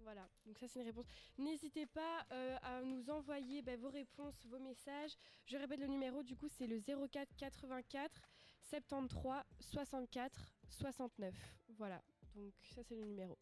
[0.05, 1.07] Voilà, donc ça c'est une réponse.
[1.39, 5.17] N'hésitez pas euh, à nous envoyer bah, vos réponses, vos messages.
[5.45, 8.21] Je répète le numéro, du coup c'est le 04 84
[8.61, 11.33] 73 64 69.
[11.69, 12.03] Voilà,
[12.35, 13.35] donc ça c'est le numéro.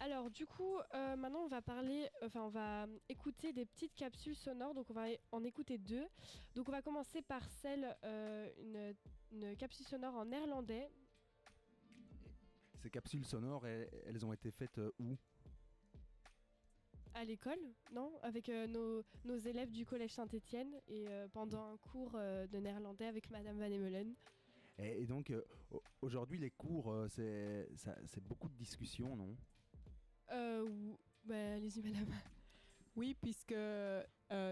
[0.00, 4.36] Alors du coup, euh, maintenant on va parler, enfin on va écouter des petites capsules
[4.36, 6.06] sonores, donc on va en écouter deux.
[6.54, 8.94] Donc on va commencer par celle, euh, une,
[9.42, 10.88] une capsule sonore en néerlandais.
[12.80, 15.16] Ces capsules sonores, elles, elles ont été faites euh, où?
[17.14, 17.58] À l'école,
[17.92, 18.12] non?
[18.22, 23.28] Avec euh, nos, nos élèves du collège Saint-Étienne et pendant un cours de néerlandais avec
[23.32, 24.14] Madame Van Emelen.
[24.78, 25.32] et, donc,
[25.72, 27.66] au- aujourd'hui, les cours, c'est
[28.28, 29.36] beaucoup de discussions, non?
[30.30, 30.68] Euh,
[31.24, 32.08] bah, allez-y Madame.
[32.96, 34.04] Oui, puisque euh,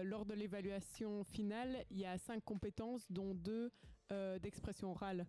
[0.03, 3.71] lors de l'évaluation finale, il y a cinq compétences, dont deux
[4.11, 5.27] euh, d'expression orale.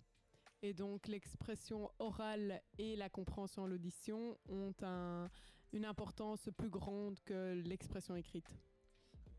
[0.62, 5.28] Et donc l'expression orale et la compréhension et l'audition ont un-
[5.72, 8.48] une importance plus grande que l'expression écrite.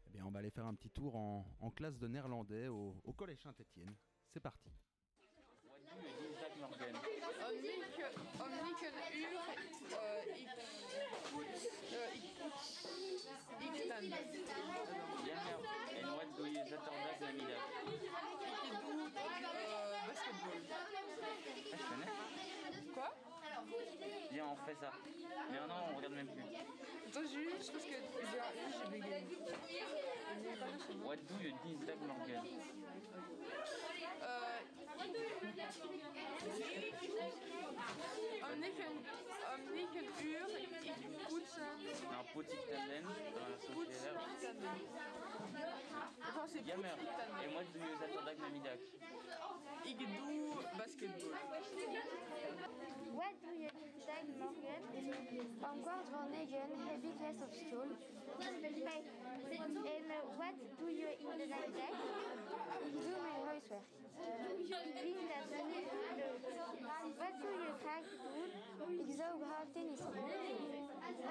[0.08, 2.96] Eh bien, on va aller faire un petit tour en, en classe de néerlandais au,
[3.04, 3.96] au collège Saint-Étienne.
[4.30, 4.70] C'est parti.
[8.00, 9.40] Om niet, om niet een uur,
[10.00, 10.50] eh, ik,
[11.92, 12.88] eh, ik poets,
[13.60, 14.04] ik dan.
[15.26, 15.58] Jammer.
[16.00, 17.64] En wat doe je zaterdag namiddag?
[18.64, 19.24] Ik doe eh,
[20.08, 20.62] basketball.
[21.72, 22.14] Ah, je connais.
[22.94, 23.10] Quoi?
[24.30, 24.92] Viens, on fait ça.
[25.52, 26.50] Mais non, on regarde même plus.
[27.08, 27.96] Attends, juste parce que
[28.78, 29.38] j'ai bégayé.
[31.04, 32.44] What do you dinsdag morgen?
[34.22, 34.60] Eh,
[38.52, 38.92] om negen,
[39.54, 40.96] om negen uur, ik
[41.28, 41.72] poetsen.
[42.12, 43.04] Nou, petit tanden.
[43.74, 44.76] Poetsen, tanden.
[46.30, 46.64] Enfin, c'est.
[47.44, 47.82] En wat doe
[48.64, 48.74] je?
[49.84, 51.34] Ik doe basketball.
[54.10, 54.78] Vandaag morgen?
[55.72, 57.90] Om kwart voor negen heb ik les op school.
[59.86, 61.96] Eh, wat doe je in de namiddag?
[62.86, 63.88] Ik doe mijn huiswerk.
[64.94, 65.16] Ik
[67.02, 68.16] vind voiture je traque
[68.78, 70.14] doel, ik zou graag tennissen.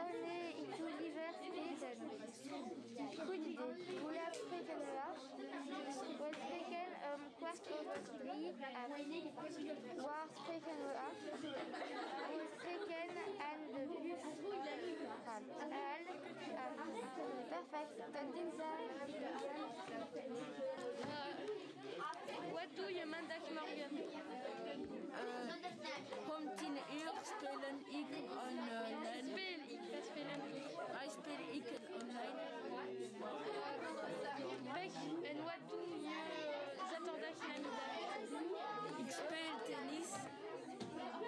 [0.03, 1.97] Alleen ik doe liever splitten.
[3.27, 3.73] Goed idee.
[4.05, 5.19] Willen spreken eraf?
[5.37, 8.89] We spreken om kwart over drie af.
[10.07, 11.17] Waar spreken we af?
[12.37, 14.19] We spreken aan de bus
[15.25, 15.45] gaan.
[15.61, 16.03] Al,
[17.49, 17.93] perfect.
[18.13, 18.79] Tot dinsdag.
[22.59, 23.91] What do you mandag morgen?
[23.95, 24.35] Uh,
[26.35, 26.75] om tien
[28.47, 28.99] online.
[29.31, 30.41] Speel ik, wij spelen
[30.93, 31.67] Wij spelen ik
[31.99, 32.39] online.
[34.75, 34.95] Beck,
[35.31, 36.19] en wat doe je
[36.77, 37.93] zaterdag namiddag?
[39.67, 40.11] Tennis.
[40.89, 41.25] Uh,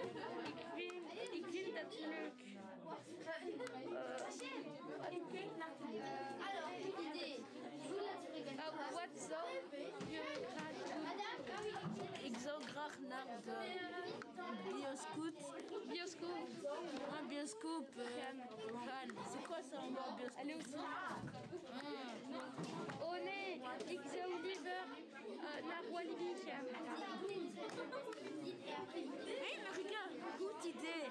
[7.06, 7.38] idée.
[12.24, 12.98] Exographe
[14.64, 15.36] Bioscout.
[15.90, 16.66] Bioscoop.
[17.18, 17.88] Un bioscoop.
[17.98, 18.02] euh.
[19.32, 20.74] C'est quoi ça encore bioscoop Elle est aussi.
[23.02, 23.60] On est
[23.92, 24.84] X Oliver,
[25.68, 26.48] la roi Libique.
[28.94, 31.06] Hey, mais regarde, good idée.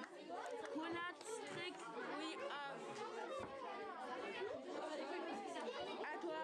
[0.74, 1.80] Colat strict,
[2.18, 2.30] oui,
[6.02, 6.42] À toi.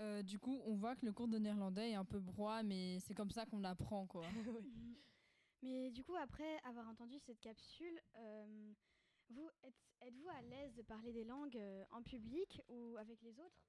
[0.00, 2.98] Euh, du coup, on voit que le cours de néerlandais est un peu broie, mais
[3.00, 4.22] c'est comme ça qu'on apprend, quoi.
[5.62, 8.72] Mais du coup, après avoir entendu cette capsule, euh,
[9.30, 13.40] vous êtes, êtes-vous à l'aise de parler des langues euh, en public ou avec les
[13.40, 13.64] autres?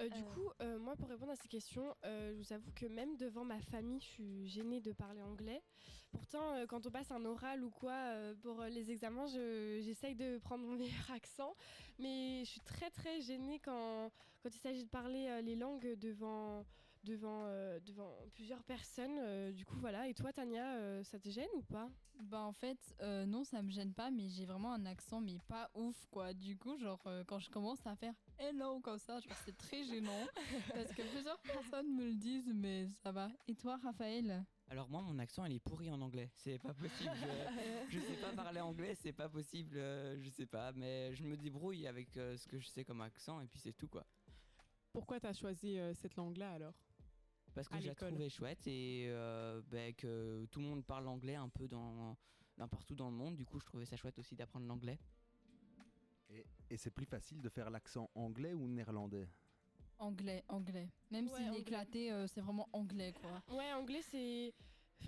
[0.00, 2.86] Euh, du coup, euh, moi, pour répondre à ces questions, euh, je vous avoue que
[2.86, 5.60] même devant ma famille, je suis gênée de parler anglais.
[6.12, 10.64] Pourtant, quand on passe un oral ou quoi pour les examens, je- j'essaye de prendre
[10.64, 11.54] mon meilleur accent.
[11.98, 14.10] Mais je suis très, très gênée quand,
[14.42, 16.64] quand il s'agit de parler les langues devant,
[17.08, 19.18] devant, euh, devant plusieurs personnes.
[19.18, 20.06] Euh, du coup, voilà.
[20.08, 21.90] Et toi, Tania, euh, ça te gêne ou pas?
[22.20, 25.38] Bah en fait, euh, non, ça me gêne pas, mais j'ai vraiment un accent, mais
[25.48, 26.34] pas ouf, quoi.
[26.34, 29.84] Du coup, genre, euh, quand je commence à faire hello comme ça, genre, c'est très
[29.84, 30.26] gênant.
[30.74, 33.30] parce que plusieurs personnes me le disent, mais ça va.
[33.46, 34.44] Et toi, Raphaël?
[34.70, 36.30] Alors moi, mon accent, il est pourri en anglais.
[36.34, 37.10] C'est pas possible.
[37.14, 39.76] Je, je sais pas parler anglais, c'est pas possible.
[39.76, 43.46] je sais pas, mais je me débrouille avec ce que je sais comme accent et
[43.46, 44.04] puis c'est tout quoi.
[44.92, 46.74] Pourquoi tu as choisi cette langue-là alors?
[47.58, 48.08] Parce que l'école.
[48.10, 52.16] trouvais chouette et euh, ben, que tout le monde parle anglais un peu dans
[52.56, 53.36] n'importe où dans le monde.
[53.36, 54.98] Du coup, je trouvais ça chouette aussi d'apprendre l'anglais.
[56.30, 59.28] Et, et c'est plus facile de faire l'accent anglais ou néerlandais?
[59.98, 60.88] Anglais, anglais.
[61.10, 61.60] Même Ouais, s'il est anglais.
[61.60, 63.42] éclaté, euh, c'est vraiment anglais, quoi.
[63.56, 64.54] Ouais, anglais, c'est.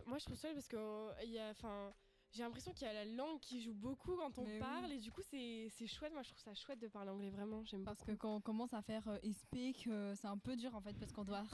[0.07, 1.51] Moi, je trouve ça parce que euh, il y a.
[1.51, 1.93] Enfin.
[2.33, 4.59] J'ai l'impression qu'il y a la langue qui joue beaucoup quand on Mais oui.
[4.61, 6.13] parle et du coup c'est chouette.
[6.13, 7.65] Moi je trouve ça chouette de parler anglais vraiment.
[7.65, 10.73] J'aime Parce que quand on commence à faire euh, speak, euh, c'est un peu dur
[10.77, 11.45] en fait, parce qu'on doit.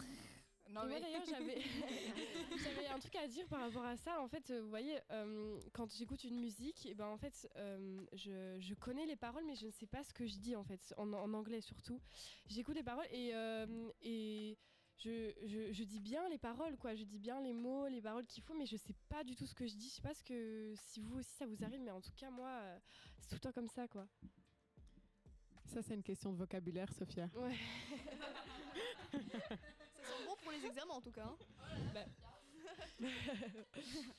[0.69, 1.61] Non, Et moi mais- d'ailleurs j'avais
[2.63, 4.21] j'avais un truc à dire par rapport à ça.
[4.21, 8.05] En fait, euh, vous voyez, euh, quand j'écoute une musique, et ben en fait, euh,
[8.13, 10.65] je, je connais les paroles, mais je ne sais pas ce que je dis en
[10.65, 12.01] fait, en, en anglais surtout.
[12.49, 14.59] J'écoute les paroles et euh, et
[14.99, 16.95] je, je, je dis bien les paroles quoi.
[16.95, 19.47] Je dis bien les mots, les paroles qu'il faut, mais je sais pas du tout
[19.47, 19.89] ce que je dis.
[19.89, 22.31] Je sais pas ce que si vous aussi ça vous arrive, mais en tout cas
[22.31, 22.61] moi,
[23.19, 24.07] c'est tout le temps comme ça quoi.
[25.67, 27.29] Ça, c'est une question de vocabulaire, Sophia.
[27.35, 27.57] Ouais.
[29.13, 31.25] Ça sent bon pour les examens en tout cas.
[31.27, 31.37] hein.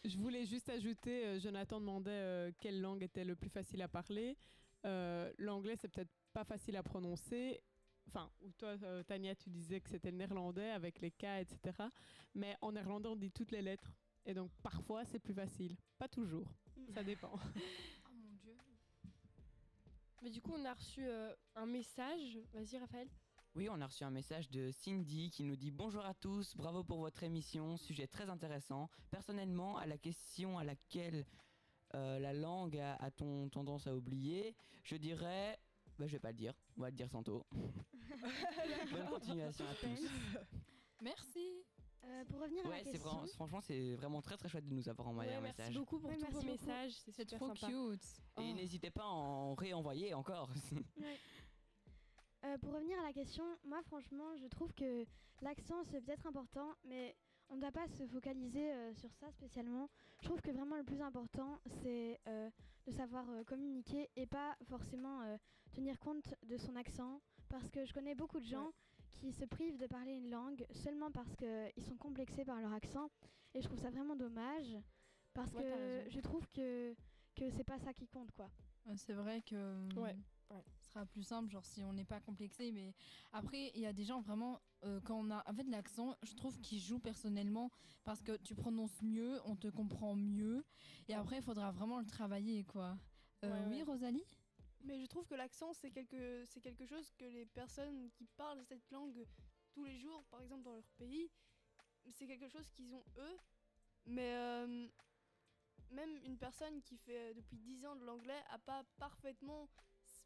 [0.06, 3.88] Je voulais juste ajouter, euh, Jonathan demandait euh, quelle langue était le plus facile à
[3.88, 4.38] parler.
[4.86, 7.62] Euh, L'anglais, c'est peut-être pas facile à prononcer.
[8.08, 11.60] Enfin, ou toi, euh, Tania, tu disais que c'était le néerlandais avec les K, etc.
[12.36, 13.92] Mais en néerlandais, on dit toutes les lettres.
[14.26, 15.76] Et donc, parfois, c'est plus facile.
[15.98, 16.48] Pas toujours.
[16.94, 17.34] Ça dépend.
[17.34, 17.40] Oh
[18.14, 18.56] mon dieu.
[20.22, 22.40] Mais du coup on a reçu euh, un message.
[22.54, 23.08] Vas-y Raphaël.
[23.58, 26.84] Oui, on a reçu un message de Cindy qui nous dit Bonjour à tous, bravo
[26.84, 28.88] pour votre émission, sujet très intéressant.
[29.10, 31.26] Personnellement, à la question à laquelle
[31.96, 35.60] euh, la langue a- a-t-on tendance à oublier, je dirais.
[35.98, 37.46] Bah, je vais pas le dire, on va le dire tantôt.
[38.92, 40.08] Bonne continuation à tous.
[41.02, 41.64] Merci.
[42.04, 43.10] Euh, pour revenir à Ouais, la c'est question.
[43.10, 45.76] vraiment, franchement, c'est vraiment très très chouette de nous avoir envoyé Ouais, un merci message.
[45.76, 46.46] beaucoup pour Oui, tous vos beaucoup.
[46.46, 46.92] messages.
[46.94, 47.68] C'est C'est super trop sympa.
[47.74, 48.04] cute.
[48.38, 50.50] Et n'hésitez pas à en réenvoyer encore.
[52.46, 55.06] Euh, pour revenir à la question, moi franchement, je trouve que
[55.42, 57.16] l'accent c'est peut-être important, mais
[57.50, 59.90] on ne doit pas se focaliser euh, sur ça spécialement.
[60.22, 62.50] Je trouve que vraiment le plus important c'est euh,
[62.86, 65.38] de savoir euh, communiquer et pas forcément euh,
[65.74, 68.72] tenir compte de son accent, parce que je connais beaucoup de gens
[69.14, 73.10] qui se privent de parler une langue seulement parce qu'ils sont complexés par leur accent,
[73.56, 74.78] et je trouve ça vraiment dommage,
[75.34, 76.94] parce Ouais, que je trouve que
[77.36, 78.50] que c'est pas ça qui compte quoi.
[78.96, 79.56] C'est vrai que
[79.96, 80.16] Ouais,
[80.50, 82.72] ce sera plus simple, genre si on n'est pas complexé.
[82.72, 82.94] Mais
[83.32, 85.44] après, il y a des gens vraiment, euh, quand on a.
[85.50, 87.72] En fait, l'accent, je trouve qu'il joue personnellement
[88.04, 90.66] parce que tu prononces mieux, on te comprend mieux.
[91.08, 92.98] Et après, il faudra vraiment le travailler, quoi.
[93.44, 93.84] Euh, Ouais, oui, ouais.
[93.84, 94.26] Rosalie?
[94.84, 98.64] Mais je trouve que l'accent, c'est quelque, c'est quelque chose que les personnes qui parlent
[98.64, 99.26] cette langue
[99.74, 101.30] tous les jours, par exemple dans leur pays,
[102.12, 103.38] c'est quelque chose qu'ils ont eux.
[104.06, 104.88] Mais euh,
[105.92, 109.68] même une personne qui fait depuis 10 ans de l'anglais a pas parfaitement,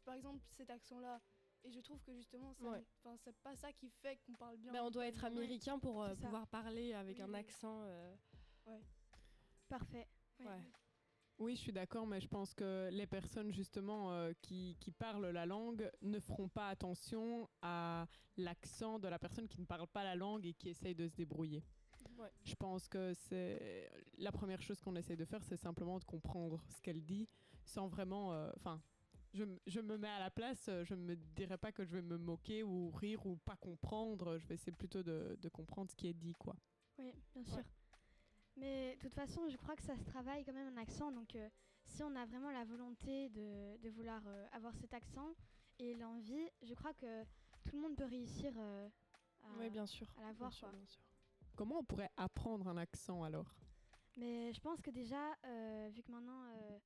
[0.04, 1.20] par exemple, cet accent-là.
[1.64, 2.82] Et je trouve que justement, ça, Ouais.
[3.24, 4.72] c'est pas ça qui fait qu'on parle bien.
[4.72, 7.36] Mais on doit être américain pour euh, C'est pouvoir parler avec Oui, un oui.
[7.36, 7.82] accent.
[7.84, 8.14] euh,
[8.66, 8.82] Ouais.
[9.68, 10.08] Parfait.
[10.40, 10.60] Ouais.
[11.38, 15.26] Oui, je suis d'accord, mais je pense que les personnes justement euh, qui, qui parlent
[15.28, 20.04] la langue ne feront pas attention à l'accent de la personne qui ne parle pas
[20.04, 21.64] la langue et qui essaye de se débrouiller.
[22.18, 22.30] Ouais.
[22.44, 26.62] Je pense que c'est la première chose qu'on essaye de faire, c'est simplement de comprendre
[26.68, 27.28] ce qu'elle dit
[27.64, 28.82] sans vraiment, euh, enfin,
[29.32, 32.18] je, me mets à la place, euh, je me dirais pas que je vais me
[32.18, 34.38] moquer ou rire ou pas comprendre.
[34.38, 36.56] Je vais essayer plutôt de, de comprendre ce qui est dit, quoi.
[36.98, 37.64] Oui, bien sûr.
[38.56, 41.10] Mais de toute façon, je crois que ça se travaille quand même un accent.
[41.10, 41.48] Donc, euh,
[41.86, 45.34] si on a vraiment la volonté de, de vouloir euh, avoir cet accent
[45.78, 47.24] et l'envie, je crois que
[47.64, 48.88] tout le monde peut réussir euh,
[49.42, 50.06] à, Oui, bien sûr.
[50.18, 50.50] à l'avoir.
[50.50, 51.02] bien bien sûr.
[51.56, 53.54] Comment on pourrait apprendre un accent alors?
[54.16, 56.78] Mais je pense que déjà, euh, vu que maintenant, euh,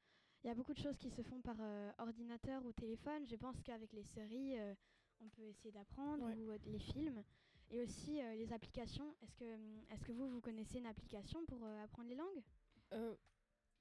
[0.46, 3.34] il y a beaucoup de choses qui se font par euh, ordinateur ou téléphone, je
[3.34, 4.74] pense qu'avec les séries, euh,
[5.20, 7.24] on peut essayer d'apprendre, ou euh, les films.
[7.68, 9.12] Et aussi euh, les applications.
[9.22, 12.42] Est-ce que, hum, est que vous, vous connaissez une application pour euh, apprendre les langues?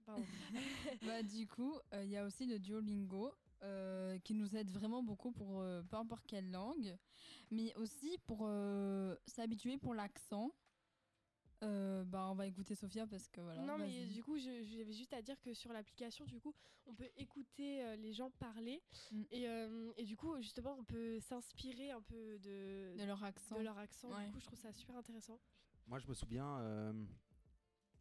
[1.04, 5.04] Bah, du coup, euh, il y a aussi le Duolingo euh, qui nous aide vraiment
[5.04, 6.98] beaucoup pour euh, peu importe quelle langue,
[7.52, 10.52] mais aussi pour euh, s'habituer pour l'accent.
[11.64, 13.62] Euh, bah, on va écouter Sophia parce que voilà.
[13.64, 16.54] non, mais du coup, je- j'avais juste à dire que sur l'application, du coup,
[16.86, 18.82] on peut écouter euh, les gens parler.
[19.12, 19.22] Mm.
[19.32, 23.58] Et, euh, et du coup, justement, on peut s'inspirer un peu de, De leur accent.
[23.58, 24.10] De leur accent.
[24.12, 24.26] Ouais.
[24.26, 25.40] Du coup, je trouve ça super intéressant.
[25.88, 27.06] Moi, je me souviens, euh,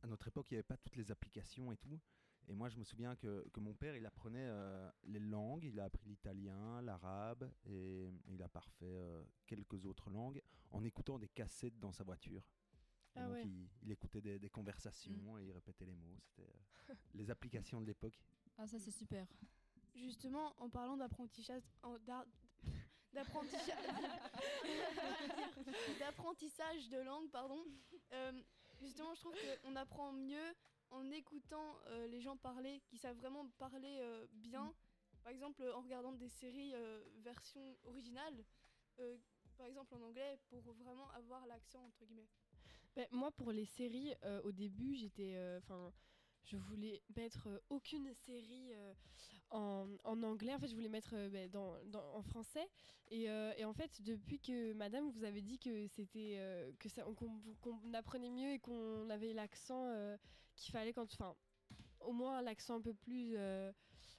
[0.03, 1.99] à notre époque, il n'y avait pas toutes les applications et tout.
[2.47, 5.65] Et moi, je me souviens que, que mon père, il apprenait euh, les langues.
[5.65, 11.19] Il a appris l'italien, l'arabe et il a parfait euh, quelques autres langues en écoutant
[11.19, 12.43] des cassettes dans sa voiture.
[13.17, 13.43] Et Ah donc, ouais.
[13.45, 16.17] il, il écoutait des, des conversations et il répétait les mots.
[16.21, 16.49] C'était
[16.91, 18.19] euh, les applications de l'époque.
[18.59, 19.27] Ah, ça, c'est super.
[19.95, 21.62] Justement, en parlant d'apprentissage,
[23.12, 23.77] d'apprentissage,
[26.01, 27.65] d'apprentissage de langue, pardon.
[28.12, 28.33] euh,
[28.81, 30.55] justement, je trouve qu'on apprend mieux
[30.91, 34.75] en écoutant euh, les gens parler, qui savent vraiment parler euh, bien.
[35.23, 38.45] Par exemple, en regardant des séries euh, version originale,
[38.99, 39.17] euh,
[39.57, 42.29] par exemple en anglais, pour vraiment avoir l'accent entre guillemets.
[42.97, 45.36] Ben, moi, pour les séries, euh, au début, j'étais.
[45.59, 45.92] Enfin.
[46.45, 48.95] je voulais mettre euh, aucune série euh,
[49.51, 50.55] en, anglais.
[50.55, 51.76] En fait, je voulais mettre euh, ben, dans,
[52.14, 52.68] en français.
[53.11, 57.03] Et, euh, en fait, depuis que Madame vous avez dit que c'était euh, que ça,
[57.16, 60.16] qu'on, apprenait mieux et qu'on avait l'accent euh,
[60.57, 61.34] qu'il fallait quand, enfin,
[62.01, 63.72] au moins l'accent un peu plus, euh,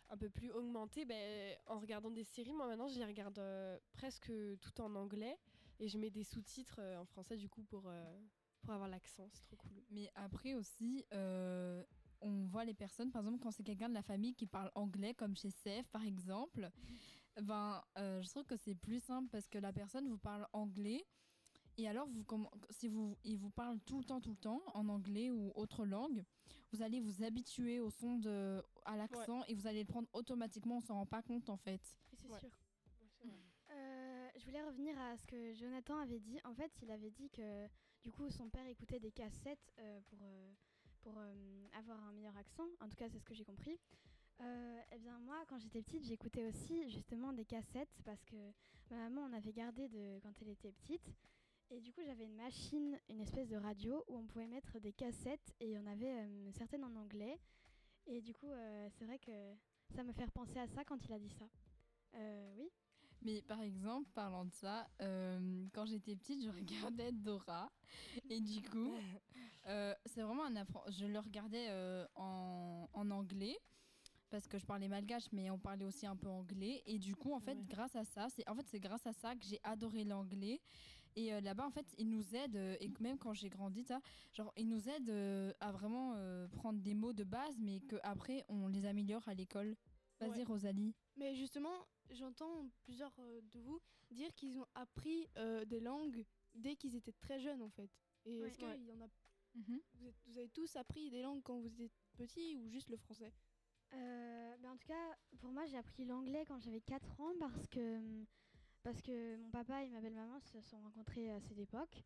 [0.09, 1.05] un peu plus augmenté.
[1.05, 5.37] Ben, en regardant des séries, moi maintenant, je les regarde euh, presque tout en anglais
[5.79, 8.19] et je mets des sous-titres euh, en français du coup pour euh,
[8.65, 9.29] pour avoir l'accent.
[9.31, 9.83] C'est trop cool.
[9.91, 11.83] Mais après aussi, euh,
[12.21, 15.13] on voit les personnes, par exemple, quand c'est quelqu'un de la famille qui parle anglais,
[15.13, 16.69] comme chez Seth par exemple,
[17.41, 21.05] ben, euh, je trouve que c'est plus simple parce que la personne vous parle anglais.
[21.77, 22.23] Et alors, vous,
[22.69, 25.85] si vous, il vous parle tout le temps, tout le temps, en anglais ou autre
[25.85, 26.23] langue,
[26.71, 30.77] vous allez vous habituer au son de, à l'accent et vous allez le prendre automatiquement,
[30.77, 31.81] on s'en rend pas compte en fait.
[32.13, 32.49] C'est sûr.
[33.71, 36.39] Euh, je voulais revenir à ce que Jonathan avait dit.
[36.45, 37.67] En fait, il avait dit que
[38.05, 40.51] du coup son père écoutait des cassettes euh, pour, euh,
[41.01, 42.67] pour euh, avoir un meilleur accent.
[42.79, 43.79] En tout cas, c'est ce que j'ai compris.
[44.41, 48.35] Euh, eh bien, moi, quand j'étais petite, j'écoutais aussi justement des cassettes parce que
[48.91, 51.15] ma maman en avait gardé de quand elle était petite.
[51.71, 54.93] Et du coup, j'avais une machine, une espèce de radio où on pouvait mettre des
[54.93, 57.39] cassettes et il y en avait certaines en anglais.
[58.05, 58.51] Et du coup,
[58.91, 59.55] c'est vrai que
[59.95, 61.45] ça me fait repenser à ça quand il a dit ça.
[62.55, 62.69] Oui.
[63.21, 66.49] Mais par exemple, parlant de ça, euh, quand j'étais petite, je
[66.91, 67.71] regardais Dora.
[68.29, 68.93] Et du coup,
[69.67, 73.57] euh, c'est vraiment un appren- Je le regardais euh, en, en anglais.
[74.31, 76.81] Parce que je parlais malgache, mais on parlait aussi un peu anglais.
[76.87, 79.35] Et du coup, en fait, grâce à ça, c'est en fait c'est grâce à ça
[79.35, 80.59] que j'ai adoré l'anglais.
[81.15, 84.01] Et là-bas, en fait, ils nous aident, et même quand j'ai grandi, ça,
[84.33, 86.15] genre, ils nous aident à vraiment
[86.51, 89.77] prendre des mots de base, mais qu'après, on les améliore à l'école.
[90.19, 90.43] Vas-y, Ouais.
[90.43, 90.93] Rosalie.
[91.17, 93.79] Mais justement, j'entends plusieurs euh, de vous
[94.11, 97.89] dire qu'ils ont appris euh, des langues dès qu'ils étaient très jeunes en fait.
[98.25, 98.47] Et Ouais.
[98.47, 98.79] est-ce qu'il Ouais.
[98.79, 99.07] y en a
[99.55, 102.97] vous, êtes- vous avez tous appris des langues quand vous étiez petits ou juste le
[102.97, 103.31] français?
[103.93, 107.67] Euh, ben en tout cas, pour moi, j'ai appris l'anglais quand j'avais 4 ans parce
[107.67, 108.25] que,
[108.83, 112.03] parce que mon papa et ma belle-maman se sont rencontrés à cette époque.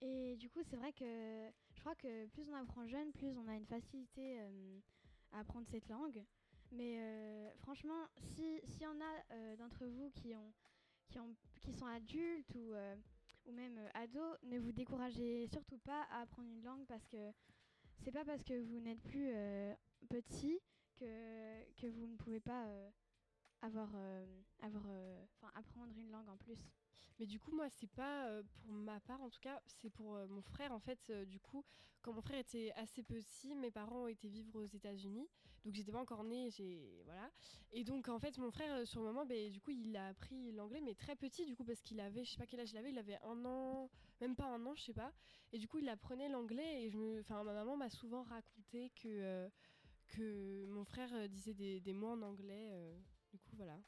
[0.00, 3.48] Et du coup, c'est vrai que je crois que plus on apprend jeune, plus on
[3.48, 4.80] a une facilité euh,
[5.32, 6.24] à apprendre cette langue.
[6.74, 10.52] Mais euh, franchement, si- s'il y en a euh, d'entre vous qui, ont,
[11.06, 12.96] qui, ont, qui sont adultes ou, euh,
[13.46, 17.32] ou même ados, ne vous découragez surtout pas à apprendre une langue parce que
[18.02, 19.30] c'est pas parce que vous n'êtes plus
[20.10, 20.58] petit
[20.96, 22.66] que, que vous ne pouvez pas
[23.62, 23.88] avoir,
[24.60, 24.84] avoir,
[25.54, 26.58] apprendre une langue en plus.
[27.18, 30.16] Mais du coup, moi, c'est pas euh, pour ma part, en tout cas, c'est pour
[30.16, 30.72] euh, mon frère.
[30.72, 31.64] En fait, euh, du coup,
[32.02, 35.28] quand mon frère était assez petit, mes parents été vivre aux États-Unis.
[35.64, 37.02] Donc, j'étais pas encore née, j'ai.
[37.04, 37.30] Voilà.
[37.72, 40.50] Et donc, en fait, mon frère, sur le moment, ben, du coup, il a appris
[40.52, 42.78] l'anglais, mais très petit, du coup, parce qu'il avait, je sais pas quel âge il
[42.78, 43.90] avait, il avait un an,
[44.20, 45.12] même pas un an, je sais pas.
[45.52, 47.20] Et du coup, il apprenait l'anglais, et je me.
[47.20, 49.48] Enfin, ma maman m'a souvent raconté que.
[50.08, 52.70] que mon frère disait des, des mots en anglais.
[53.30, 53.78] Du coup, voilà.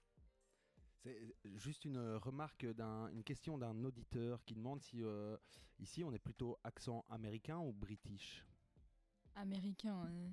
[1.06, 5.36] C'est juste une remarque, d'un, une question d'un auditeur qui demande si euh,
[5.78, 8.44] ici on est plutôt accent américain ou british?
[9.36, 9.94] Américain.
[10.04, 10.30] hein.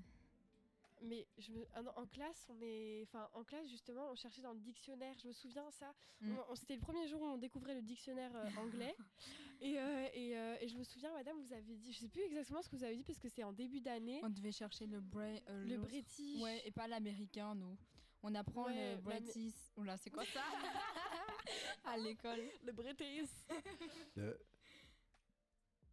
[1.05, 4.41] Mais je me- ah non, en classe, on est, enfin en classe justement, on cherchait
[4.41, 5.15] dans le dictionnaire.
[5.21, 5.93] Je me souviens ça.
[6.21, 6.31] Mm.
[6.31, 8.95] On- on- C'était le premier jour où on découvrait le dictionnaire euh, anglais.
[9.61, 12.21] et, euh, et, euh, et je me souviens, Madame, vous avez dit, je sais plus
[12.21, 14.21] exactement ce que vous avez dit parce que c'était en début d'année.
[14.23, 15.77] On devait chercher le, bra- euh, Le.
[15.77, 16.41] British.
[16.41, 17.77] Ouais, et pas l'américain, nous.
[18.23, 19.53] On apprend Ouais, le British.
[19.77, 20.43] Oula, c'est quoi ça
[21.85, 22.39] À l'école.
[22.65, 23.29] Le British.
[24.15, 24.39] Le-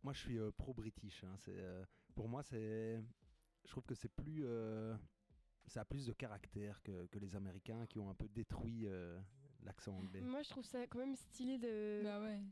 [0.03, 1.25] Moi, je suis euh, pro-british.
[1.25, 3.03] hein, c'est, euh, pour moi, c'est,
[3.65, 4.95] je trouve que c'est plus, euh,
[5.67, 9.19] ça a plus de caractère que, que les Américains qui ont un peu détruit euh,
[9.65, 10.21] l'accent anglais.
[10.21, 12.03] Moi, je trouve ça quand même stylé de,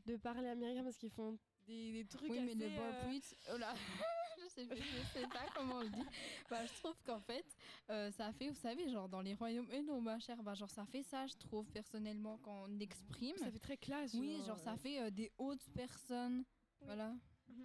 [0.05, 3.05] de parler américain parce qu'ils font des, des trucs Bah Oui, mais assez, le euh,
[3.07, 3.35] British.
[3.53, 3.73] Oh là
[4.49, 6.05] je, sais, je sais pas comment on le dit.
[6.49, 7.45] Bah, je trouve qu'en fait,
[7.89, 9.69] euh, ça fait, vous savez, genre dans les royaumes.
[9.71, 13.37] Et non, ma chère, bah, genre ça fait ça, je trouve, personnellement, quand on exprime.
[13.37, 14.13] Ça fait très classe.
[14.15, 14.77] Oui, genre, genre ça ouais.
[14.79, 16.43] fait euh, des hautes personnes.
[16.81, 17.13] Voilà.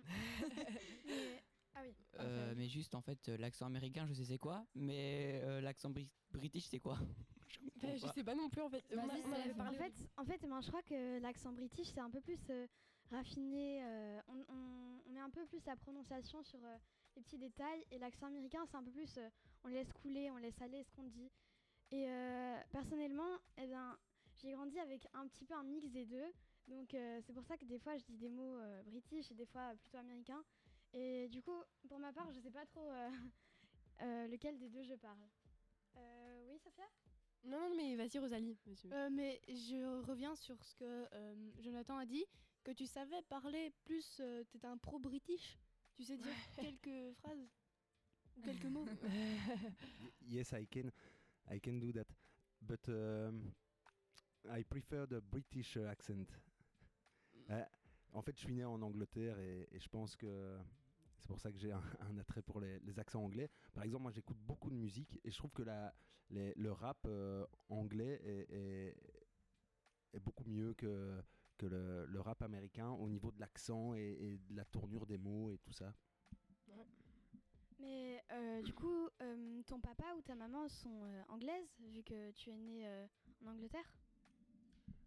[1.76, 1.92] Ah oui.
[2.20, 5.90] Euh, mais juste en fait, euh, l'accent américain, je sais c'est quoi, mais euh, l'accent
[5.90, 6.96] bri- british, c'est quoi?
[7.82, 8.84] Je sais pas non plus en fait.
[8.92, 9.56] On, on en avait Sèvres.
[9.56, 9.76] parlé.
[9.78, 12.66] En fait, en fait ben, je crois que l'accent british, c'est un peu plus euh,
[13.10, 13.82] raffiné.
[13.84, 16.76] euh, on, on- on met un peu plus la prononciation sur euh,
[17.16, 17.84] les petits détails.
[17.90, 19.16] Et l'accent américain, c'est un peu plus.
[19.18, 19.28] euh,
[19.64, 21.30] on laisse couler, on laisse aller ce qu'on dit.
[21.90, 23.96] Et euh, personnellement, eh ben,
[24.36, 26.32] j'ai grandi avec un petit peu un mix des deux.
[26.68, 29.34] Donc euh, c'est pour ça que des fois, je dis des mots euh, british et
[29.34, 30.44] des fois plutôt américains.
[30.92, 31.56] Et du coup,
[31.88, 33.10] pour ma part, je sais pas trop euh,
[34.02, 35.18] euh, lequel des deux je parle.
[35.96, 36.84] Euh, oui, Sophia?
[37.44, 38.56] Non, non, mais vas-y, Rosalie.
[38.92, 42.24] Euh, mais je reviens sur ce que euh, Jonathan a dit,
[42.64, 45.58] que tu savais parler plus, tu étais un pro-british.
[45.96, 47.48] Tu sais dire quelques phrases
[48.36, 48.84] ou quelques mots.
[50.26, 50.90] Yes, I can,
[51.50, 52.06] I can do that,
[52.62, 53.52] but um,
[54.50, 56.26] I prefer the British accent.
[57.50, 57.64] Euh,
[58.12, 60.58] en fait, je suis né en Angleterre et, et je pense que
[61.18, 63.50] c'est pour ça que j'ai un, un attrait pour les, les accents anglais.
[63.74, 65.94] Par exemple, moi, j'écoute beaucoup de musique et je trouve que la,
[66.30, 68.96] les- le rap euh, anglais est, est-
[70.14, 71.22] est beaucoup mieux que,
[71.64, 75.18] que le, le rap américain au niveau de l'accent et, et de la tournure des
[75.18, 75.94] mots et tout ça.
[77.78, 82.30] Mais euh, du coup, euh, ton papa ou ta maman sont euh, anglaises, vu que
[82.32, 83.06] tu es né euh,
[83.44, 83.84] en Angleterre?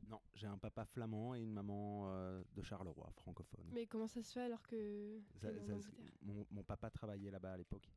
[0.08, 3.68] Non, j'ai un papa flamand et une maman euh, de Charleroi, francophone.
[3.72, 5.22] Mais comment ça se fait alors que.
[5.41, 5.74] Ça- ça-
[6.22, 7.89] mon, mon papa travaillait là-bas à l'époque.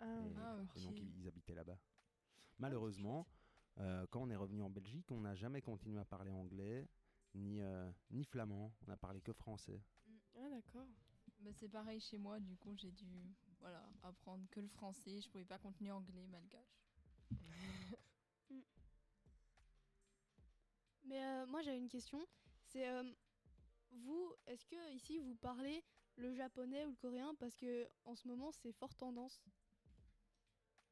[0.00, 0.20] Ah.
[0.24, 1.00] et, Ah, et donc ok.
[1.00, 1.78] ils, ils habitaient là-bas.
[2.58, 3.26] Malheureusement,
[3.78, 6.88] euh, quand on est revenu en Belgique, on n'a jamais continué à parler anglais
[7.36, 8.72] ni, euh, ni flamand.
[8.86, 9.80] On a parlé que français.
[10.34, 10.88] Ah, d'accord.
[11.40, 15.20] Bah, c'est pareil chez moi, du coup, j'ai dû voilà, apprendre que le français.
[15.20, 16.82] Je pouvais pas continuer anglais, malgache.
[21.04, 22.26] Mais euh, moi j'avais une question.
[22.64, 23.04] C'est euh,
[23.92, 25.84] vous, est-ce que ici vous parlez
[26.16, 27.34] le japonais ou le coréen?
[27.38, 29.40] Parce que en ce moment c'est fort tendance.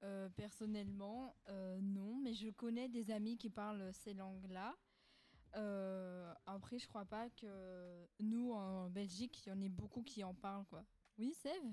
[0.03, 4.77] Euh, personnellement, euh, non, mais je connais des amis qui parlent ces langues-là.
[5.57, 10.25] Euh, après, je crois pas que nous, en Belgique, il y en ait beaucoup qui
[10.25, 10.85] en parlent, quoi.
[11.19, 11.73] Oui, Sève?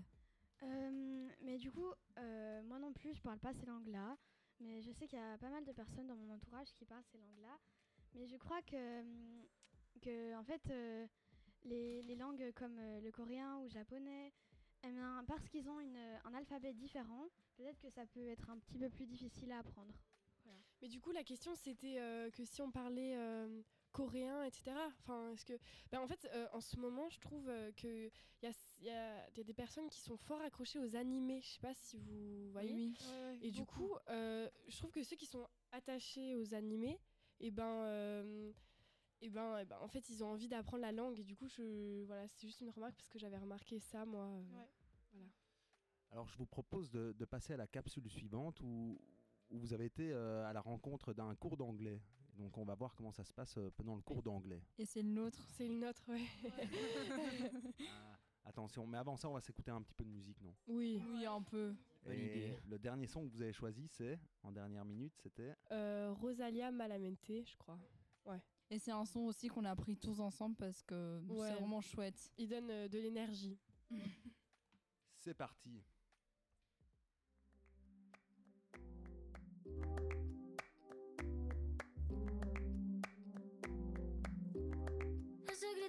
[0.63, 4.17] Euh, Mais du coup, euh, moi non plus, je parle pas ces langues-là.
[4.59, 7.03] Mais je sais qu'il y a pas mal de personnes dans mon entourage qui parlent
[7.11, 7.57] ces langues-là.
[8.13, 9.43] Mais je crois que, hum,
[10.01, 10.61] que en fait,
[11.63, 14.31] les, les langues comme le coréen ou le japonais,
[14.83, 18.57] eh bien, parce qu'ils ont une, un alphabet différent, peut-être que ça peut être un
[18.59, 19.93] petit peu plus difficile à apprendre.
[20.81, 23.61] Mais du coup, la question c'était euh, que si on parlait euh,
[23.91, 24.71] coréen, etc.
[24.99, 25.53] Enfin, est-ce que.
[25.91, 28.09] Ben, en fait, euh, en ce moment, je trouve euh, que
[28.41, 31.41] il y a, y a- y a des personnes qui sont fort accrochées aux animés.
[31.41, 32.73] Je sais pas si vous voyez.
[32.73, 32.95] oui.
[33.43, 36.99] Et du coup, euh, je trouve que ceux qui sont attachés aux animés,
[37.39, 37.63] et ben.
[37.85, 38.51] euh,
[39.23, 41.19] et ben, eh ben, en fait, ils ont envie d'apprendre la langue.
[41.19, 44.23] Et du coup, je, voilà, c'est juste une remarque parce que j'avais remarqué ça, moi.
[44.25, 44.67] euh, Voilà.
[46.09, 48.99] Alors je vous propose de, de passer à la capsule suivante où,
[49.51, 52.01] où vous avez été euh, à la rencontre d'un cours d'anglais.
[52.37, 54.63] Donc on va voir comment ça se passe euh, pendant le cours d'anglais.
[54.77, 55.43] Et c'est le nôtre.
[55.51, 56.21] C'est le nôtre, ouais.
[58.43, 60.53] Ah, attention, mais avant ça, on va s'écouter un petit peu de musique, non?
[60.67, 61.01] Oui.
[61.13, 61.75] Oui, un peu.
[62.03, 62.59] Bonne Et idée.
[62.67, 65.55] le dernier son que vous avez choisi, c'est, en dernière minute, c'était...
[65.71, 67.77] Euh, Rosalia Malamente, je crois.
[68.25, 68.41] Ouais.
[68.69, 71.49] Et c'est un son aussi qu'on a pris tous ensemble parce que Ouais.
[71.49, 72.31] c'est vraiment chouette.
[72.37, 73.59] Il donne euh, de l'énergie.
[75.17, 75.83] C'est parti.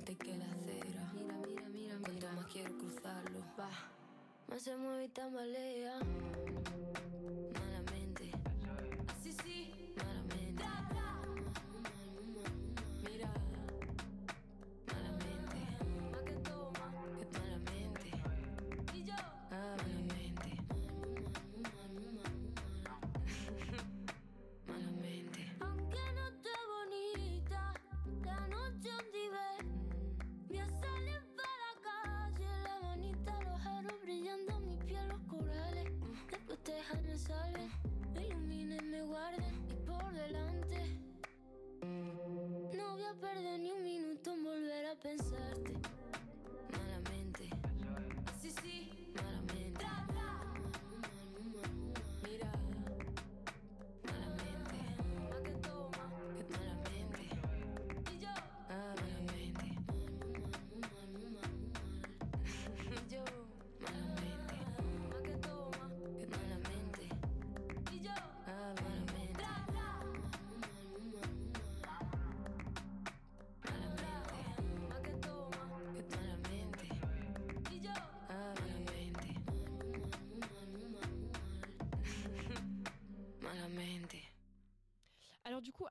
[0.00, 1.12] Puente que la acera.
[1.14, 3.70] Mira, mira, mira, Cuanto más quiero cruzarlo, va.
[4.48, 6.00] Más se mueve y tambalea.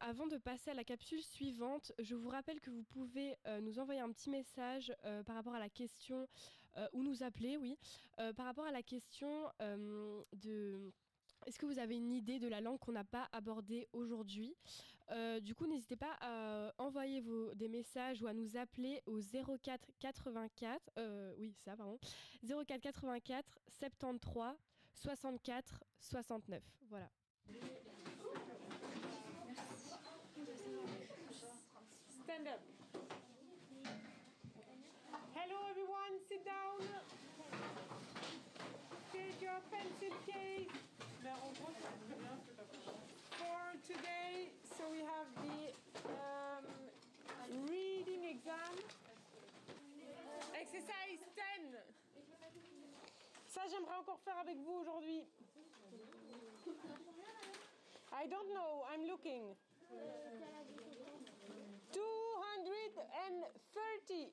[0.02, 3.80] Avant de passer à la capsule suivante, je vous rappelle que vous pouvez euh, nous
[3.80, 6.28] envoyer un petit message euh, par rapport à la question,
[6.78, 7.78] euh, ou nous appeler, oui,
[8.36, 9.50] par rapport à la question
[10.34, 10.92] de...
[11.46, 14.56] Est-ce que vous avez une idée de la langue qu'on n'a pas abordée aujourd'hui?
[15.42, 19.90] Du coup, n'hésitez pas à envoyer vos, des messages ou à nous appeler au 04
[20.00, 21.98] 84, euh, oui, ça, pardon,
[22.44, 24.56] 04 84 73
[24.94, 26.62] 64 69.
[26.90, 27.10] Voilà.
[32.40, 32.62] Stand up.
[35.36, 36.80] Hello everyone, sit down.
[39.12, 40.72] Take your pencil case.
[43.36, 45.76] For today, so we have the
[46.08, 46.64] um,
[47.68, 48.72] reading exam.
[50.56, 51.76] Exercise 10.
[53.48, 55.26] Ça, j'aimerais encore faire avec vous aujourd'hui.
[58.14, 59.56] I don't know, I'm looking.
[61.94, 64.32] 230.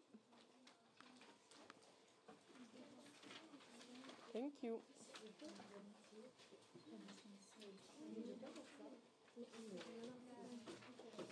[4.32, 4.80] Thank you.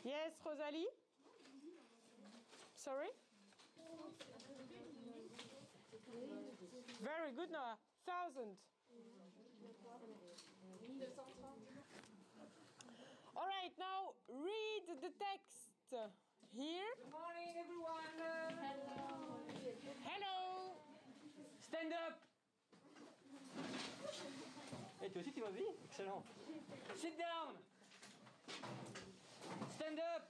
[0.04, 0.86] Yes, Rosalie?
[2.76, 3.08] Sorry?
[7.00, 7.78] Very good, Noah.
[8.06, 8.56] Thousand.
[13.36, 16.08] All right, now read the text Uh,
[16.56, 16.80] here.
[16.96, 18.16] Good morning, everyone.
[18.16, 19.36] Hello.
[20.02, 20.36] Hello.
[21.60, 22.16] Stand up
[25.02, 26.24] Et toi aussi tu vas bien Excellent.
[26.96, 27.54] Sit down
[29.76, 30.24] Stand up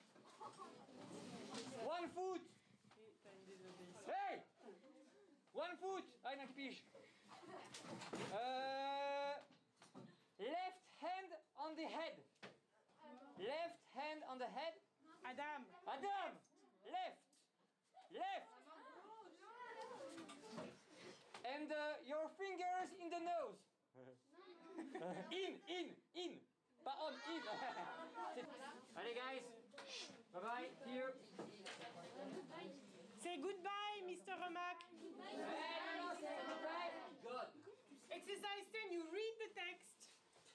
[1.87, 2.43] One foot
[4.07, 4.43] Hey
[5.55, 6.83] One foot ah, non, pige.
[8.35, 9.35] Euh,
[10.41, 12.17] left hand on the head.
[13.39, 14.75] Left hand on the head.
[15.25, 15.61] Adam.
[15.89, 16.31] Adam
[16.85, 17.21] Left
[18.13, 18.49] Left
[21.45, 23.61] And uh, your fingers in the nose.
[25.33, 26.33] in, in, in.
[26.85, 27.41] Pas on, in.
[28.97, 29.45] Allez, guys.
[30.33, 30.69] Bye bye.
[30.89, 31.13] Here.
[33.21, 34.37] Say goodbye, Mr.
[34.41, 34.81] Romac.
[37.25, 37.49] God.
[38.13, 40.11] Exercise 10, you read the text.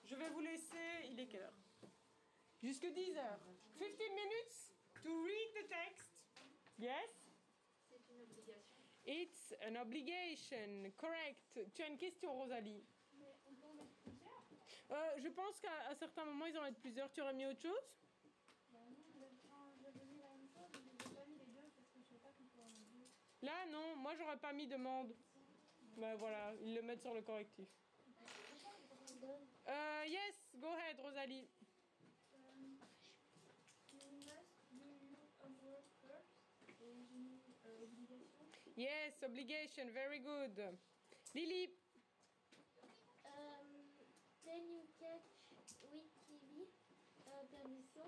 [0.05, 1.68] Je vais vous laisser, il est quelle heure?
[2.61, 3.39] Jusque 10 heures.
[3.77, 6.11] 15 minutes to read the text.
[6.77, 7.09] Yes?
[9.05, 11.59] It's an obligation, correct.
[11.73, 12.83] Tu as une question, Rosalie
[14.91, 17.09] Euh, Je pense qu'à certains moments, ils en mettent plusieurs.
[17.11, 17.85] Tu aurais mis autre chose?
[23.41, 23.95] Là, non.
[23.95, 25.15] Moi, j'aurais pas mis demande.
[25.97, 27.67] Ben voilà, ils le mettent sur le correctif.
[29.67, 31.47] Uh, yes, go ahead, Rosalie.
[38.79, 40.55] Yes, obligation, very good.
[41.35, 41.67] Lily,
[44.39, 45.27] Can you catch
[45.91, 46.63] with TV
[47.27, 48.07] permission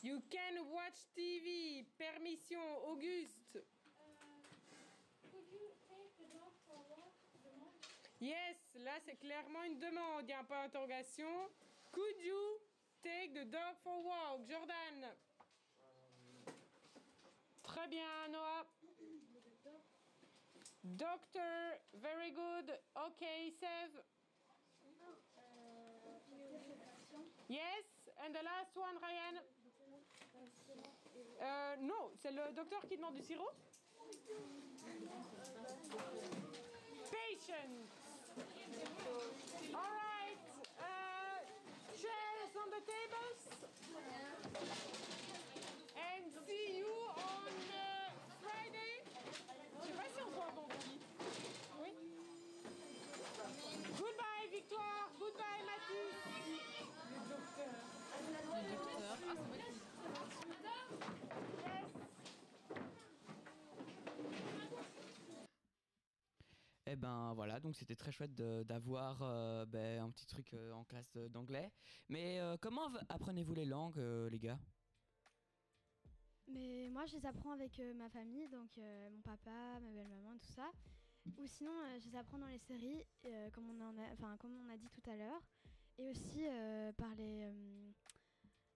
[0.00, 1.84] you can watch TV.
[2.00, 3.60] Permission, Auguste.
[3.60, 7.12] Could you take the dog for a walk?
[7.44, 7.76] Demande.
[8.24, 11.28] Yes, là c'est clairement une demande, il n'y a pas d'interrogation.
[11.92, 12.56] Could you
[13.04, 15.12] take the dog for a walk, Jordan?
[17.62, 18.64] Très bien, Noah.
[20.82, 22.72] Doctor, very good.
[22.96, 23.90] Okay, Sev.
[27.48, 27.84] Yes,
[28.24, 29.40] and the last one, Ryan.
[31.42, 33.50] Euh, non, c'est le docteur qui demande du sirop.
[66.92, 70.72] Eh ben voilà, donc c'était très chouette de- d'avoir euh, ben, un petit truc euh,
[70.72, 71.70] en classe d'anglais.
[72.08, 74.58] Mais euh, comment apprenez-vous les langues, euh, les gars?
[76.48, 80.36] Mais moi, je les apprends avec euh, ma famille, donc euh, mon papa, ma belle-maman,
[80.40, 80.72] tout ça.
[81.38, 84.36] Ou sinon, euh, je les apprends dans les séries, euh, comme, on en a, enfin,
[84.38, 85.42] comme on a dit tout à l'heure.
[85.96, 87.92] Et aussi euh, par, les, euh,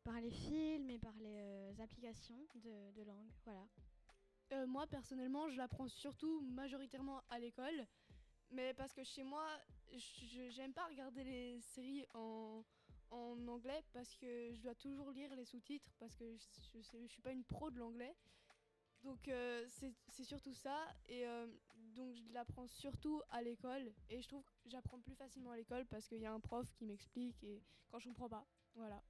[0.05, 3.33] par les films et par les euh, applications de, de langue.
[3.45, 3.67] Voilà.
[4.53, 7.89] Euh, moi, personnellement, je l'apprends surtout majoritairement à l'école.
[8.51, 9.47] Mais parce que chez moi,
[10.51, 12.65] j'aime pas regarder les séries en,
[13.11, 17.23] en anglais parce que je dois toujours lire les sous-titres parce que je, je, suis
[17.23, 18.15] pas une pro de l'anglais.
[19.03, 20.87] Donc euh, c'est surtout ça.
[21.09, 21.47] Et euh,
[21.95, 23.93] donc je l'apprends surtout à l'école.
[24.09, 26.67] Et je trouve que j'apprends plus facilement à l'école parce qu'il y a un prof
[26.75, 28.47] qui m'explique et quand je comprends pas.
[28.75, 29.03] Voilà.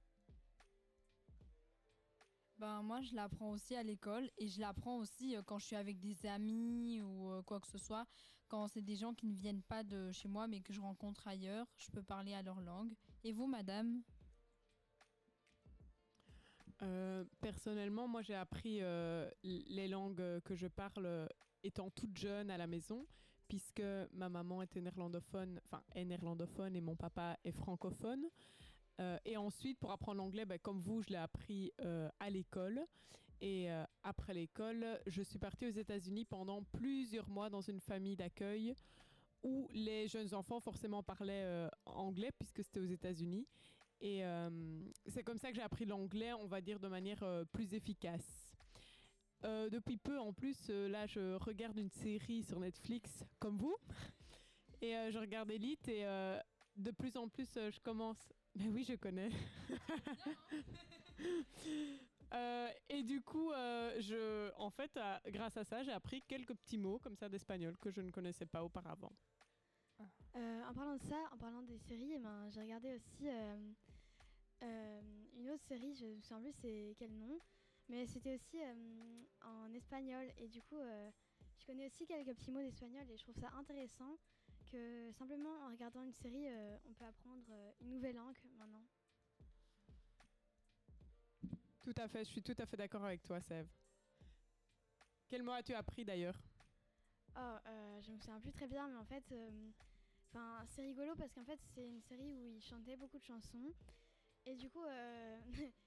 [2.57, 5.75] Ben, moi, je l'apprends aussi à l'école et je l'apprends aussi euh, quand je suis
[5.75, 8.05] avec des amis ou euh, quoi que ce soit.
[8.47, 11.27] Quand c'est des gens qui ne viennent pas de chez moi mais que je rencontre
[11.27, 12.93] ailleurs, je peux parler à leur langue.
[13.23, 14.01] Et vous, madame?
[16.81, 18.81] Euh, personnellement, moi j'ai appris
[19.43, 21.27] les langues que je parle
[21.63, 23.07] étant toute jeune à la maison,
[23.47, 23.83] puisque
[24.13, 28.25] ma maman était néerlandophone, enfin est néerlandophone et mon papa est francophone.
[28.99, 32.85] Euh, et ensuite, pour apprendre l'anglais, ben, comme vous, je l'ai appris euh, à l'école.
[33.41, 38.15] Et euh, après l'école, je suis partie aux États-Unis pendant plusieurs mois dans une famille
[38.15, 38.73] d'accueil
[39.43, 43.45] où les jeunes enfants forcément parlaient anglais puisque c'était aux États-Unis.
[44.01, 44.23] Et
[45.05, 48.51] c'est comme ça que j'ai appris l'anglais, on va dire, de manière plus efficace.
[49.43, 53.77] Depuis peu, en plus, là, je regarde une série sur Netflix, comme vous.
[54.81, 56.05] Et je regarde Elite et
[56.75, 58.33] de plus en plus, je commence...
[58.55, 59.29] Ben oui, je connais.
[62.33, 66.53] Euh, et du coup, euh, je, en fait, à- grâce à ça, j'ai appris quelques
[66.55, 69.13] petits mots comme ça d'espagnol que je ne connaissais pas auparavant.
[70.35, 73.57] Euh, en parlant de ça, en parlant des séries, eh ben, j'ai regardé aussi euh,
[74.63, 75.01] euh,
[75.37, 77.39] une autre série, je me souviens plus c'est quel nom,
[77.87, 78.73] mais c'était aussi euh,
[79.43, 81.11] en espagnol et du coup euh,
[81.59, 84.17] je connais aussi quelques petits mots d'espagnol et je trouve ça intéressant
[84.75, 88.83] que simplement en regardant une série euh, on peut apprendre euh, une nouvelle langue maintenant.
[91.81, 93.69] Tout à fait, je suis tout à fait d'accord avec toi, Sève.
[95.27, 96.37] Quel mot as-tu appris d'ailleurs?
[97.37, 99.71] Oh, euh, je me souviens plus très bien, mais en fait, euh,
[100.29, 103.73] enfin, c'est rigolo parce qu'en fait, c'est une série où ils chantaient beaucoup de chansons.
[104.45, 104.83] Et du coup,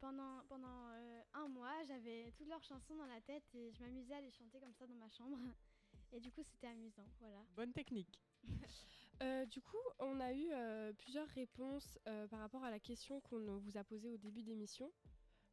[0.00, 4.14] pendant, pendant euh, un mois, j'avais toutes leurs chansons dans la tête et je m'amusais
[4.14, 5.38] à les chanter comme ça dans ma chambre.
[6.12, 7.44] Et du coup, c'était amusant, voilà.
[7.54, 8.20] Bonne technique.
[9.22, 13.20] Euh, du coup, on a eu euh, plusieurs réponses euh, par rapport à la question
[13.20, 14.90] qu'on vous a posée au début d'émission.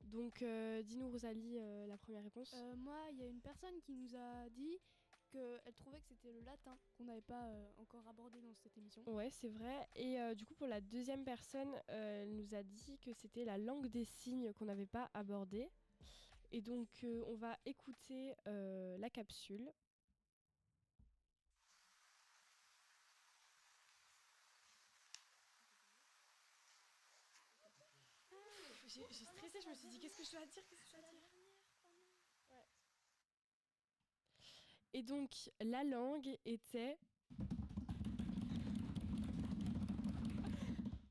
[0.03, 0.41] Donc,
[0.85, 2.55] dis-nous, Rosalie, la première réponse.
[2.77, 4.79] Moi, il y a une personne qui nous a dit
[5.27, 7.45] qu'elle trouvait que c'était le latin qu'on n'avait pas
[7.77, 9.01] encore abordé dans cette émission.
[9.05, 9.89] Ouais, c'est vrai.
[9.95, 13.87] Et du coup, pour la deuxième personne, elle nous a dit que c'était la langue
[13.87, 15.69] des signes qu'on n'avait pas abordée.
[16.51, 19.69] Et donc, on va écouter la capsule.
[28.87, 31.01] J'ai stressé, je me suis dit qu'est-ce que je dois dire, qu'est-ce que je dois
[31.11, 31.27] dire?
[32.49, 32.65] Ouais.
[34.93, 36.97] Et donc, la langue était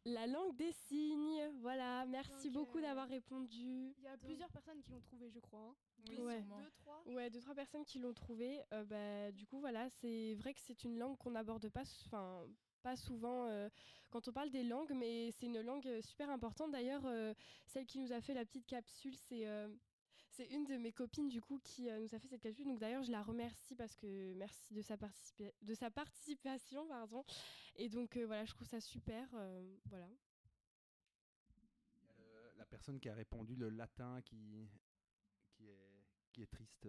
[0.09, 2.07] La langue des signes, voilà.
[2.07, 3.93] Merci Donc, beaucoup euh, d'avoir répondu.
[3.99, 5.75] Il y a plusieurs personnes qui l'ont trouvé, je crois.
[6.09, 6.23] hein.
[6.23, 6.43] ouais.
[6.43, 7.03] Deux, trois.
[7.07, 8.63] Ouais, deux, trois personnes qui l'ont trouvé.
[8.73, 12.47] Euh, bah, du coup, voilà, c'est vrai que c'est une langue qu'on n'aborde pas, enfin,
[12.87, 13.69] pas souvent euh,
[14.11, 16.71] quand on parle des langues, mais c'est une langue euh, super importante.
[16.71, 17.35] D'ailleurs, euh,
[17.67, 19.45] celle qui nous a fait la petite capsule, c'est
[20.31, 22.67] c'est une de mes copines du coup qui nous a fait cette capsule.
[22.67, 27.25] Donc d'ailleurs, je la remercie parce que merci de sa, participa- de sa participation, pardon.
[27.75, 29.27] Et donc voilà, je trouve ça super.
[29.87, 30.09] voilà.
[32.57, 34.69] La personne qui a répondu le latin qui,
[35.55, 36.87] qui, est, qui est triste,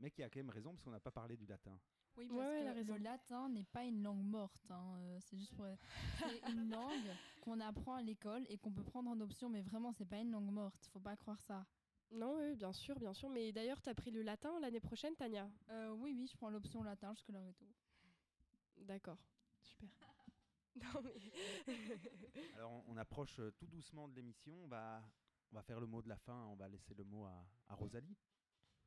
[0.00, 1.78] mais qui a quand même raison parce qu'on n'a pas parlé du latin.
[2.16, 2.92] Oui, parce ouais, que raison.
[2.94, 4.70] le latin n'est pas une langue morte.
[4.70, 5.66] hein, euh, C'est juste pour.
[6.18, 9.92] C'est une langue qu'on apprend à l'école et qu'on peut prendre en option, mais vraiment,
[9.92, 10.86] c'est pas une langue morte.
[10.92, 11.66] Faut pas croire ça.
[12.12, 13.28] Non, oui, bien sûr, bien sûr.
[13.30, 15.50] Mais d'ailleurs, tu as pris le latin l'année prochaine, Tania?
[15.70, 17.66] Euh, oui, oui, je prends l'option latin jusque là et tout.
[18.76, 19.18] D'accord,
[19.60, 20.14] super.
[20.76, 21.14] non, mais...
[22.56, 24.54] Alors on, on approche euh, tout doucement de l'émission.
[24.64, 25.02] On va,
[25.52, 26.44] on va faire le mot de la fin.
[26.46, 28.16] On va laisser le mot à, à Rosalie.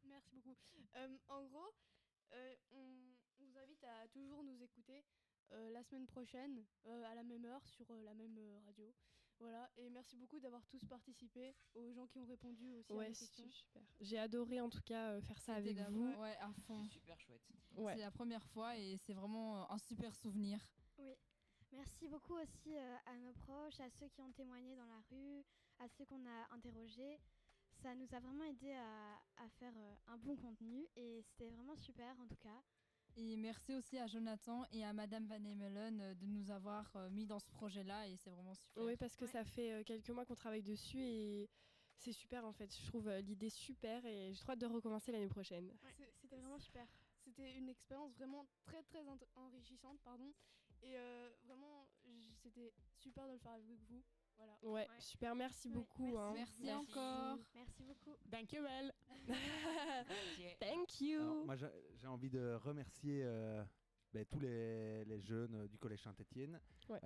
[0.03, 0.85] Merci beaucoup.
[0.95, 1.73] Euh, en gros,
[2.33, 5.03] euh, on, on vous invite à toujours nous écouter
[5.51, 8.93] euh, la semaine prochaine euh, à la même heure sur euh, la même euh, radio.
[9.39, 13.13] Voilà, et merci beaucoup d'avoir tous participé, aux gens qui ont répondu aussi à Ouais,
[13.13, 13.47] c'est questions.
[13.51, 13.83] super.
[14.01, 16.07] J'ai adoré en tout cas euh, faire ça avec vous.
[16.13, 16.83] Ouais, à fond.
[16.85, 17.47] Super chouette.
[17.75, 17.93] Ouais.
[17.93, 20.59] C'est la première fois et c'est vraiment euh, un super souvenir.
[20.97, 21.13] Oui.
[21.71, 25.43] Merci beaucoup aussi euh, à nos proches, à ceux qui ont témoigné dans la rue,
[25.79, 27.19] à ceux qu'on a interrogés.
[27.83, 31.75] Ça nous a vraiment aidé à, à faire euh, un bon contenu et c'était vraiment
[31.75, 32.63] super en tout cas.
[33.19, 37.09] Et merci aussi à Jonathan et à Madame Van Emelen euh, de nous avoir euh,
[37.09, 38.83] mis dans ce projet-là et c'est vraiment super.
[38.83, 41.49] Oui, parce que ça fait euh, quelques mois qu'on travaille dessus et
[41.97, 42.71] c'est super en fait.
[42.79, 45.73] Je trouve l'idée super et j'ai trop hâte de recommencer l'année prochaine.
[46.21, 46.87] C'était vraiment super.
[47.23, 49.03] C'était une expérience vraiment très très
[49.35, 50.31] enrichissante, pardon.
[50.83, 51.87] Et euh, vraiment,
[52.43, 54.03] c'était super de le faire avec vous.
[54.37, 54.57] Voilà.
[54.63, 56.17] Ouais, super, merci beaucoup.
[56.17, 56.31] hein.
[56.33, 57.37] Merci encore.
[57.55, 58.15] Merci beaucoup.
[58.31, 58.91] Thank you, well.
[60.59, 61.19] Thank you.
[61.21, 63.63] Alors, moi, j'ai envie de remercier euh,
[64.13, 66.59] ben, tous les, les jeunes euh, du Collège Saint-Étienne.
[66.89, 66.99] Ouais.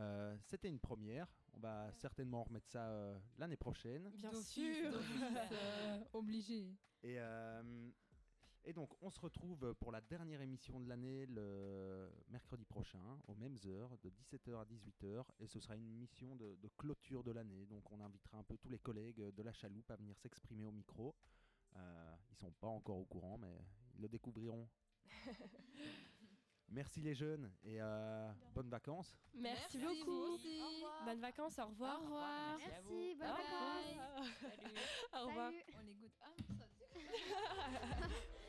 [0.45, 1.27] C'était une première.
[1.53, 4.09] On va certainement remettre ça euh, l'année prochaine.
[4.11, 4.93] Bien sûr.
[5.51, 6.75] euh, obligé.
[7.03, 7.89] Et, euh,
[8.65, 13.35] et donc, on se retrouve pour la dernière émission de l'année le mercredi prochain, aux
[13.35, 15.25] mêmes heures, de 17h à 18h.
[15.39, 17.65] Et ce sera une émission de, de clôture de l'année.
[17.65, 20.71] Donc, on invitera un peu tous les collègues de la chaloupe à venir s'exprimer au
[20.71, 21.15] micro.
[21.75, 23.57] Euh, ils sont pas encore au courant, mais
[23.95, 24.67] ils le découvriront.
[26.69, 29.17] Merci les jeunes et euh, bonnes vacances.
[29.33, 30.37] Merci, beaucoup.
[31.05, 31.99] Bonnes vacances, au revoir.
[31.99, 32.57] Au revoir.
[32.57, 32.95] Merci à vous.
[32.95, 33.97] Merci, bonnes Bye.
[33.97, 34.27] vacances.
[35.13, 35.51] Au revoir.
[35.51, 35.63] Salut.
[35.75, 36.11] On est good.
[36.21, 36.33] Ah,
[37.99, 38.07] ça,